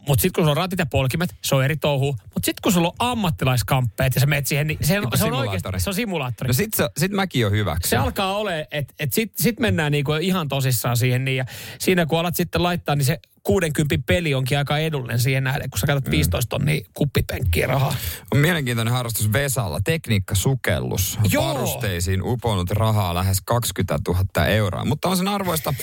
[0.08, 2.12] Mutta sitten kun sulla on ratit ja polkimet, se on eri touhu.
[2.12, 5.18] Mutta sitten kun sulla on ammattilaiskamppeet ja sä menet siihen, niin se on, se on
[5.18, 5.48] simulaattori.
[5.48, 6.48] oikeasti, se on simulaattori.
[6.48, 7.90] No sit, se, sit mäkin on hyväksi.
[7.90, 11.24] Se alkaa ole, että et sit, sit mennään niinku ihan tosissaan siihen.
[11.24, 11.44] Niin, ja
[11.78, 15.78] siinä kun alat sitten laittaa, niin se 60 peli onkin aika edullinen siihen nähden, kun
[15.78, 17.94] sä käytät 15 tonnia kuppipenkkiä rahaa.
[18.32, 21.18] On mielenkiintoinen harrastus Vesalla, tekniikkasukellus.
[21.30, 21.54] Joo.
[21.54, 25.74] Varusteisiin uponut rahaa lähes 20 000 euroa, mutta on sen arvoista.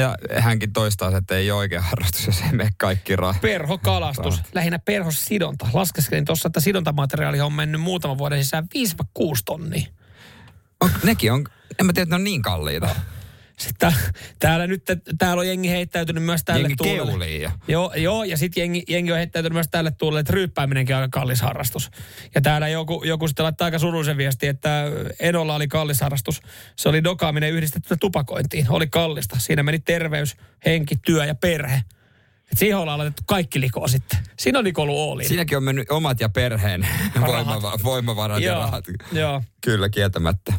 [0.00, 3.40] Ja hänkin toistaa, se, että ei ole oikea harrastus, jos ei mene kaikki rahaa.
[3.40, 5.68] Perhokalastus, lähinnä perhosidonta.
[5.72, 9.86] Laskeskelin tuossa, että sidontamateriaali on mennyt muutaman vuoden sisään 5-6 tonnia.
[10.80, 11.44] On, nekin on,
[11.80, 12.88] en mä tiedä, että ne on niin kalliita.
[13.58, 13.92] Sitten
[14.38, 14.82] täällä nyt,
[15.18, 17.06] täällä on jengi heittäytynyt myös tälle Jengi tuulelle.
[17.10, 17.50] keulii jo.
[17.68, 21.18] Joo, joo, ja sitten jengi, jengi on heittäytynyt myös tälle tuulelle, että ryyppääminenkin on aika
[21.20, 21.90] kallis harrastus.
[22.34, 24.84] Ja täällä joku, joku sitten laittaa aika surullisen viesti, että
[25.20, 26.42] Enolla oli kallis harrastus.
[26.76, 28.66] Se oli dokaaminen yhdistetty tupakointiin.
[28.68, 29.36] Oli kallista.
[29.38, 30.36] Siinä meni terveys,
[30.66, 31.82] henki, työ ja perhe.
[32.52, 34.18] Et siihen ollaan laitettu kaikki likoa sitten.
[34.38, 35.28] Siinä on niinku ollut Oolin.
[35.28, 36.86] Siinäkin on mennyt omat ja perheen
[37.26, 38.84] voimava, voimavarat ja rahat.
[39.12, 39.42] joo.
[39.60, 40.52] Kyllä, kieltämättä.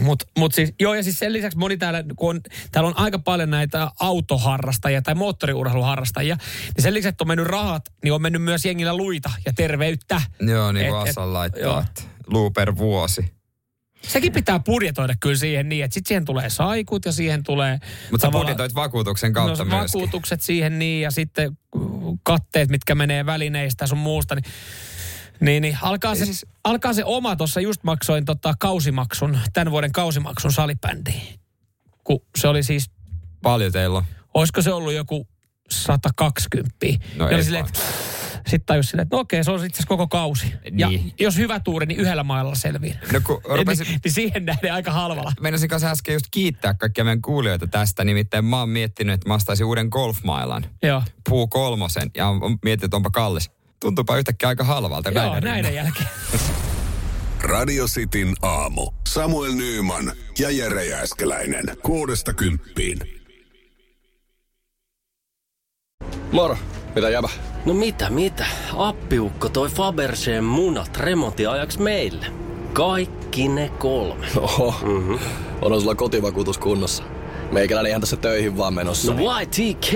[0.00, 2.40] Mutta mut siis, joo, ja siis sen lisäksi moni täällä, kun on,
[2.72, 6.36] täällä on aika paljon näitä autoharrastajia tai moottoriurheiluharrastajia,
[6.76, 10.20] niin sen lisäksi, että on mennyt rahat, niin on mennyt myös jengillä luita ja terveyttä.
[10.40, 11.80] Joo, niin kuin Assan laittaa, joo.
[11.80, 13.34] että luu per vuosi.
[14.08, 17.78] Sekin pitää budjetoida kyllä siihen niin, että sitten siihen tulee saikut ja siihen tulee...
[18.10, 20.00] Mutta sä budjetoit vakuutuksen kautta no, myöskin.
[20.00, 24.44] vakuutukset siihen niin ja sitten mm, katteet, mitkä menee välineistä sun muusta, niin
[25.40, 29.92] niin, niin alkaa, se, Siis- alkaa se oma, tuossa just maksoin tota kausimaksun, tämän vuoden
[29.92, 31.40] kausimaksun salibändiin.
[32.04, 32.90] Kun se oli siis
[33.42, 34.04] Paljon teillä on.
[34.34, 35.28] olisiko se ollut joku
[35.70, 36.76] 120.
[37.16, 37.80] No ja ei silleen, että
[38.34, 40.54] sitten tajus silleen, että no okei, se on itse asiassa koko kausi.
[40.78, 41.12] Ja Niin.
[41.20, 42.94] jos hyvä tuuri, niin yhdellä mailla selviin.
[43.12, 45.32] No kun rupesin, niin, niin siihen nähden aika halvalla.
[45.40, 48.04] meinasin kanssa äsken just kiittää kaikkia meidän kuulijoita tästä.
[48.04, 50.66] Nimittäin mä oon miettinyt, että mä ostaisin uuden golfmailan.
[50.82, 51.02] Joo.
[51.28, 52.10] Puu kolmosen.
[52.16, 52.26] Ja
[52.64, 53.50] miettinyt, että onpa kallis.
[53.84, 56.08] Tuntuupa yhtäkkiä aika halvalta Joo, näiden näiden jälkeen.
[57.54, 58.90] Radio Cityn aamu.
[59.08, 61.64] Samuel Nyyman ja Jere Jääskeläinen.
[61.82, 62.98] Kuudesta kymppiin.
[66.32, 66.56] Moro,
[66.94, 67.28] mitä jäbä?
[67.64, 68.46] No mitä, mitä?
[68.76, 72.26] Appiukko toi Faberseen munat remontiajaksi meille.
[72.72, 74.26] Kaikki ne kolme.
[74.36, 75.18] Oho, mm-hmm.
[75.62, 77.02] on sulla kotivakuutus kunnossa.
[77.52, 79.14] Meikäläni ihan tässä töihin vaan menossa.
[79.14, 79.94] No YTK!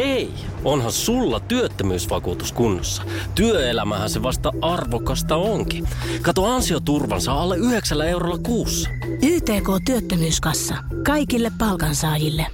[0.64, 3.02] Onhan sulla työttömyysvakuutus kunnossa.
[3.34, 5.88] Työelämähän se vasta arvokasta onkin.
[6.22, 8.90] Kato ansioturvansa alle 9 eurolla kuussa.
[9.22, 10.74] YTK Työttömyyskassa.
[11.06, 12.46] Kaikille palkansaajille.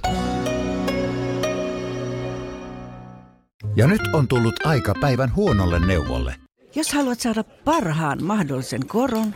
[3.75, 6.35] Ja nyt on tullut aika päivän huonolle neuvolle.
[6.75, 9.35] Jos haluat saada parhaan mahdollisen koron,